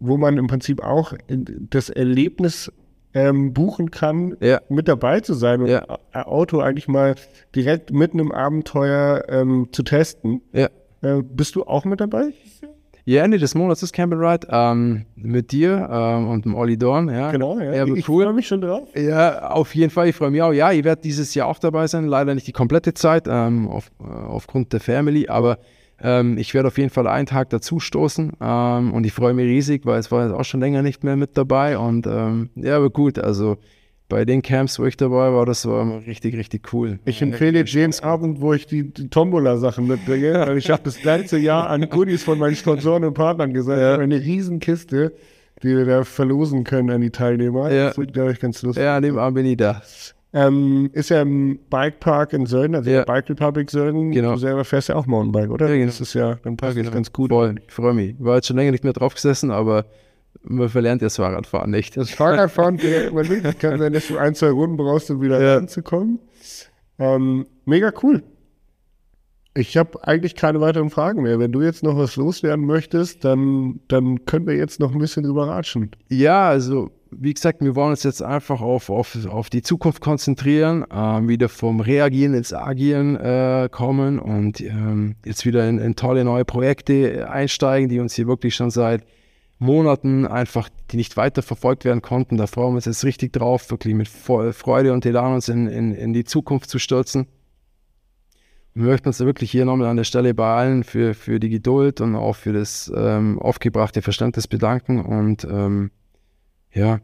wo 0.00 0.16
man 0.16 0.38
im 0.38 0.48
Prinzip 0.48 0.82
auch 0.82 1.12
das 1.28 1.88
Erlebnis 1.88 2.72
ähm, 3.14 3.52
buchen 3.52 3.92
kann, 3.92 4.36
ja. 4.40 4.60
mit 4.68 4.88
dabei 4.88 5.20
zu 5.20 5.34
sein 5.34 5.62
und 5.62 5.68
ja. 5.68 5.84
Auto 6.12 6.58
eigentlich 6.58 6.88
mal 6.88 7.14
direkt 7.54 7.92
mitten 7.92 8.18
im 8.18 8.32
Abenteuer 8.32 9.22
ähm, 9.28 9.68
zu 9.70 9.84
testen. 9.84 10.42
Ja. 10.52 10.68
Äh, 11.02 11.22
bist 11.22 11.54
du 11.54 11.62
auch 11.62 11.84
mit 11.84 12.00
dabei? 12.00 12.32
Ja, 13.08 13.24
Ende 13.24 13.38
des 13.38 13.54
Monats 13.54 13.82
ist 13.82 13.94
Campbell 13.94 14.22
Ride 14.22 14.46
ähm, 14.50 15.06
mit 15.16 15.50
dir 15.50 15.88
ähm, 15.90 16.28
und 16.28 16.44
dem 16.44 16.54
Olli 16.54 16.76
Dorn. 16.76 17.08
Ja. 17.08 17.30
Genau, 17.30 17.58
ja. 17.58 17.86
ich 17.86 18.06
cool. 18.06 18.24
freue 18.24 18.34
mich 18.34 18.46
schon 18.46 18.60
drauf. 18.60 18.86
Ja, 18.94 19.48
auf 19.48 19.74
jeden 19.74 19.88
Fall. 19.88 20.10
Ich 20.10 20.14
freue 20.14 20.30
mich 20.30 20.42
auch. 20.42 20.52
Ja, 20.52 20.70
ihr 20.72 20.84
werdet 20.84 21.06
dieses 21.06 21.34
Jahr 21.34 21.46
auch 21.46 21.58
dabei 21.58 21.86
sein. 21.86 22.04
Leider 22.04 22.34
nicht 22.34 22.46
die 22.46 22.52
komplette 22.52 22.92
Zeit 22.92 23.24
ähm, 23.26 23.66
auf, 23.66 23.90
äh, 23.98 24.04
aufgrund 24.04 24.74
der 24.74 24.80
Family, 24.80 25.26
aber 25.26 25.56
ähm, 26.02 26.36
ich 26.36 26.52
werde 26.52 26.68
auf 26.68 26.76
jeden 26.76 26.90
Fall 26.90 27.06
einen 27.06 27.24
Tag 27.24 27.48
dazu 27.48 27.80
stoßen 27.80 28.32
ähm, 28.42 28.92
und 28.92 29.06
ich 29.06 29.14
freue 29.14 29.32
mich 29.32 29.46
riesig, 29.46 29.86
weil 29.86 30.00
es 30.00 30.12
war 30.12 30.26
jetzt 30.26 30.34
auch 30.34 30.44
schon 30.44 30.60
länger 30.60 30.82
nicht 30.82 31.02
mehr 31.02 31.16
mit 31.16 31.34
dabei 31.38 31.78
und 31.78 32.06
ähm, 32.06 32.50
ja, 32.56 32.76
aber 32.76 32.90
gut, 32.90 33.18
also 33.18 33.56
bei 34.08 34.24
den 34.24 34.42
Camps, 34.42 34.78
wo 34.78 34.86
ich 34.86 34.96
dabei 34.96 35.32
war, 35.32 35.44
das 35.44 35.66
war 35.66 36.06
richtig, 36.06 36.36
richtig 36.36 36.72
cool. 36.72 36.98
Ich 37.04 37.20
empfehle 37.20 37.64
James 37.66 38.02
Abend, 38.02 38.40
wo 38.40 38.54
ich 38.54 38.66
die, 38.66 38.90
die 38.90 39.08
Tombola-Sachen 39.08 39.86
mitbringe, 39.86 40.32
weil 40.46 40.56
ich 40.56 40.70
habe 40.70 40.82
das 40.84 41.02
ganze 41.02 41.38
Jahr 41.38 41.68
an 41.68 41.88
Goodies 41.90 42.22
von 42.22 42.38
meinen 42.38 42.56
Sponsoren 42.56 43.04
und 43.04 43.14
Partnern 43.14 43.52
gesagt. 43.52 43.80
Ja. 43.80 43.98
Eine 43.98 44.20
Riesenkiste, 44.20 45.12
die 45.62 45.76
wir 45.76 45.84
da 45.84 46.04
verlosen 46.04 46.64
können 46.64 46.90
an 46.90 47.00
die 47.00 47.10
Teilnehmer. 47.10 47.70
Ja. 47.70 47.88
Das 47.88 47.98
wird, 47.98 48.14
glaube 48.14 48.32
ich, 48.32 48.40
ganz 48.40 48.62
lustig. 48.62 48.82
Ja, 48.82 48.96
an 48.96 49.02
dem 49.02 49.18
Abend 49.18 49.36
bin 49.36 49.46
ich 49.46 49.56
da. 49.56 49.82
Ähm, 50.32 50.90
ist 50.92 51.08
ja 51.08 51.22
im 51.22 51.58
Bikepark 51.70 52.34
in 52.34 52.44
Sölden, 52.46 52.74
also 52.74 52.90
ja. 52.90 53.04
Bike 53.04 53.30
Republic 53.30 53.70
Sölden. 53.70 54.10
Genau. 54.10 54.32
Du 54.32 54.38
selber 54.38 54.64
fährst 54.64 54.90
ja 54.90 54.96
auch 54.96 55.06
Mountainbike, 55.06 55.50
oder? 55.50 55.68
Ja, 55.68 55.74
genau. 55.74 55.86
Das 55.86 56.00
ist 56.00 56.14
ja, 56.14 56.38
dann 56.42 56.56
passt 56.56 56.76
ja, 56.76 56.82
genau. 56.82 56.94
ganz 56.94 57.12
gut. 57.12 57.30
Voll, 57.30 57.56
ich 57.66 57.72
freue 57.72 57.94
mich. 57.94 58.10
Ich 58.10 58.24
war 58.24 58.36
jetzt 58.36 58.46
schon 58.46 58.56
länger 58.56 58.72
nicht 58.72 58.84
mehr 58.84 58.92
drauf 58.92 59.14
gesessen, 59.14 59.50
aber 59.50 59.86
man 60.42 60.68
verlernt 60.68 61.02
das 61.02 61.16
Fahrradfahren 61.16 61.70
nicht. 61.70 61.96
Das 61.96 62.10
Fahrradfahren 62.10 62.78
man 63.12 63.26
nicht. 63.26 63.60
Kann 63.60 63.78
sein, 63.78 63.92
dass 63.92 64.08
du 64.08 64.18
ein, 64.18 64.34
zwei 64.34 64.50
Runden 64.50 64.76
brauchst, 64.76 65.10
um 65.10 65.20
wieder 65.20 65.40
ja. 65.40 65.56
ranzukommen. 65.56 66.20
Ähm, 66.98 67.46
mega 67.64 67.92
cool. 68.02 68.22
Ich 69.54 69.76
habe 69.76 70.06
eigentlich 70.06 70.36
keine 70.36 70.60
weiteren 70.60 70.90
Fragen 70.90 71.22
mehr. 71.22 71.38
Wenn 71.38 71.52
du 71.52 71.62
jetzt 71.62 71.82
noch 71.82 71.96
was 71.96 72.16
loswerden 72.16 72.64
möchtest, 72.64 73.24
dann, 73.24 73.80
dann 73.88 74.24
können 74.24 74.46
wir 74.46 74.54
jetzt 74.54 74.78
noch 74.78 74.92
ein 74.92 74.98
bisschen 74.98 75.24
drüber 75.24 75.48
ratschen. 75.48 75.90
Ja, 76.08 76.48
also 76.48 76.90
wie 77.10 77.34
gesagt, 77.34 77.60
wir 77.62 77.74
wollen 77.74 77.90
uns 77.90 78.02
jetzt 78.02 78.22
einfach 78.22 78.60
auf, 78.60 78.90
auf, 78.90 79.16
auf 79.26 79.50
die 79.50 79.62
Zukunft 79.62 80.00
konzentrieren, 80.00 80.84
äh, 80.90 81.26
wieder 81.26 81.48
vom 81.48 81.80
Reagieren 81.80 82.34
ins 82.34 82.52
Agieren 82.52 83.16
äh, 83.16 83.68
kommen 83.70 84.18
und 84.18 84.60
ähm, 84.60 85.16
jetzt 85.24 85.46
wieder 85.46 85.68
in, 85.68 85.78
in, 85.78 85.96
tolle 85.96 86.24
neue 86.24 86.44
Projekte 86.44 87.28
einsteigen, 87.30 87.88
die 87.88 88.00
uns 88.00 88.14
hier 88.14 88.26
wirklich 88.26 88.54
schon 88.54 88.70
seit 88.70 89.04
Monaten 89.58 90.26
einfach, 90.26 90.68
die 90.90 90.96
nicht 90.96 91.16
weiter 91.16 91.42
verfolgt 91.42 91.84
werden 91.84 92.02
konnten. 92.02 92.36
Da 92.36 92.46
freuen 92.46 92.72
wir 92.72 92.76
uns 92.76 92.84
jetzt 92.84 93.04
richtig 93.04 93.32
drauf, 93.32 93.70
wirklich 93.70 93.94
mit 93.94 94.08
Freude 94.08 94.92
und 94.92 95.04
Elan 95.04 95.34
uns 95.34 95.48
in, 95.48 95.66
in, 95.66 95.92
in 95.92 96.12
die 96.12 96.24
Zukunft 96.24 96.70
zu 96.70 96.78
stürzen. 96.78 97.26
Wir 98.74 98.84
möchten 98.84 99.08
uns 99.08 99.18
wirklich 99.18 99.50
hier 99.50 99.64
nochmal 99.64 99.88
an 99.88 99.96
der 99.96 100.04
Stelle 100.04 100.34
bei 100.34 100.54
allen 100.54 100.84
für, 100.84 101.14
für 101.14 101.40
die 101.40 101.48
Geduld 101.48 102.00
und 102.00 102.14
auch 102.14 102.36
für 102.36 102.52
das 102.52 102.92
ähm, 102.94 103.40
aufgebrachte 103.40 104.02
Verständnis 104.02 104.46
bedanken 104.46 105.04
und 105.04 105.42
ähm, 105.50 105.90
ja, 106.72 107.00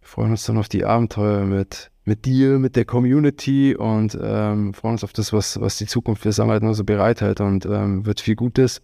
wir 0.00 0.08
freuen 0.08 0.30
uns 0.30 0.46
dann 0.46 0.56
auf 0.56 0.70
die 0.70 0.86
Abenteuer 0.86 1.44
mit, 1.44 1.90
mit 2.04 2.24
dir, 2.24 2.58
mit 2.58 2.76
der 2.76 2.86
Community 2.86 3.76
und 3.76 4.16
ähm, 4.18 4.72
freuen 4.72 4.92
uns 4.94 5.04
auf 5.04 5.12
das, 5.12 5.34
was, 5.34 5.60
was 5.60 5.76
die 5.76 5.86
Zukunft 5.86 6.22
für 6.22 6.32
Sunlight 6.32 6.62
nur 6.62 6.74
so 6.74 6.84
bereithält 6.84 7.42
und 7.42 7.66
ähm, 7.66 8.06
wird 8.06 8.20
viel 8.20 8.36
Gutes. 8.36 8.80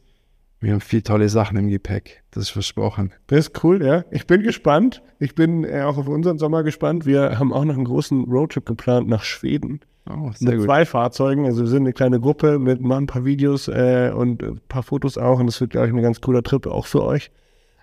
Wir 0.61 0.73
haben 0.73 0.81
viele 0.81 1.03
tolle 1.03 1.29
Sachen 1.31 1.57
im 1.57 1.69
Gepäck, 1.69 2.23
das 2.33 2.45
ist 2.45 2.51
versprochen. 2.51 3.13
Das 3.29 3.47
ist 3.47 3.65
cool, 3.65 3.83
ja. 3.83 4.05
Ich 4.11 4.27
bin 4.27 4.43
gespannt. 4.43 5.03
Ich 5.19 5.35
bin 5.35 5.65
äh, 5.65 5.83
auch 5.83 5.97
auf 5.97 6.07
unseren 6.07 6.39
Sommer 6.39 6.63
gespannt. 6.63 7.07
Wir 7.07 7.39
haben 7.39 7.53
auch 7.53 7.65
noch 7.65 7.75
einen 7.75 7.87
großen 7.87 8.25
Roadtrip 8.25 8.67
geplant 8.67 9.09
nach 9.09 9.25
Schweden. 9.25 9.81
Oh, 10.09 10.31
mit 10.41 10.57
gut. 10.57 10.65
zwei 10.65 10.85
Fahrzeugen. 10.85 11.47
Also 11.47 11.63
wir 11.63 11.69
sind 11.69 11.85
eine 11.85 11.95
kleine 11.95 12.21
Gruppe 12.21 12.59
mit 12.59 12.81
mal 12.83 12.99
ein 12.99 13.07
paar 13.07 13.25
Videos 13.25 13.69
äh, 13.69 14.13
und 14.15 14.43
ein 14.43 14.61
paar 14.69 14.83
Fotos 14.83 15.17
auch. 15.17 15.41
Und 15.41 15.47
das 15.47 15.61
wird, 15.61 15.71
glaube 15.71 15.87
ich, 15.87 15.95
ein 15.95 16.03
ganz 16.03 16.21
cooler 16.21 16.43
Trip 16.43 16.67
auch 16.67 16.87
für 16.87 17.03
euch. 17.05 17.31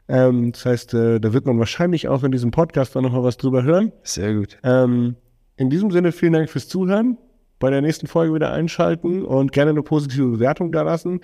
Ähm, 0.07 0.51
das 0.51 0.65
heißt, 0.65 0.93
äh, 0.93 1.19
da 1.19 1.33
wird 1.33 1.47
man 1.47 1.57
wahrscheinlich 1.57 2.07
auch 2.07 2.23
in 2.23 2.31
diesem 2.31 2.51
Podcast 2.51 2.95
dann 2.95 3.03
nochmal 3.03 3.23
was 3.23 3.37
drüber 3.37 3.63
hören. 3.63 3.91
Sehr 4.03 4.35
gut. 4.35 4.57
Ähm, 4.63 5.15
in 5.55 5.69
diesem 5.71 5.89
Sinne, 5.89 6.11
vielen 6.11 6.33
Dank 6.33 6.49
fürs 6.49 6.67
Zuhören. 6.67 7.17
Bei 7.59 7.71
der 7.71 7.81
nächsten 7.81 8.05
Folge 8.05 8.35
wieder 8.35 8.51
einschalten 8.51 9.25
und 9.25 9.51
gerne 9.51 9.71
eine 9.71 9.81
positive 9.81 10.27
Bewertung 10.27 10.71
da 10.71 10.83
lassen. 10.83 11.21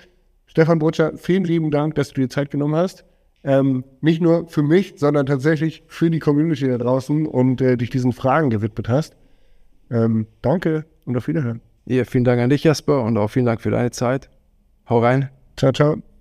Stefan 0.54 0.78
Butcher, 0.78 1.14
vielen 1.16 1.42
lieben 1.42 1.72
Dank, 1.72 1.96
dass 1.96 2.12
du 2.12 2.20
dir 2.20 2.28
Zeit 2.28 2.52
genommen 2.52 2.76
hast. 2.76 3.04
Ähm, 3.42 3.82
nicht 4.00 4.22
nur 4.22 4.46
für 4.46 4.62
mich, 4.62 4.94
sondern 4.96 5.26
tatsächlich 5.26 5.82
für 5.88 6.10
die 6.10 6.20
Community 6.20 6.68
da 6.68 6.78
draußen 6.78 7.26
und 7.26 7.60
äh, 7.60 7.76
dich 7.76 7.90
diesen 7.90 8.12
Fragen 8.12 8.50
gewidmet 8.50 8.88
hast. 8.88 9.16
Ähm, 9.90 10.28
danke 10.42 10.86
und 11.06 11.16
auf 11.16 11.26
Wiederhören. 11.26 11.60
Ja, 11.86 12.04
vielen 12.04 12.22
Dank 12.22 12.40
an 12.40 12.50
dich, 12.50 12.62
Jasper, 12.62 13.02
und 13.02 13.18
auch 13.18 13.28
vielen 13.28 13.46
Dank 13.46 13.62
für 13.62 13.72
deine 13.72 13.90
Zeit. 13.90 14.30
Hau 14.88 15.00
rein. 15.00 15.28
Ciao, 15.56 15.72
ciao. 15.72 16.13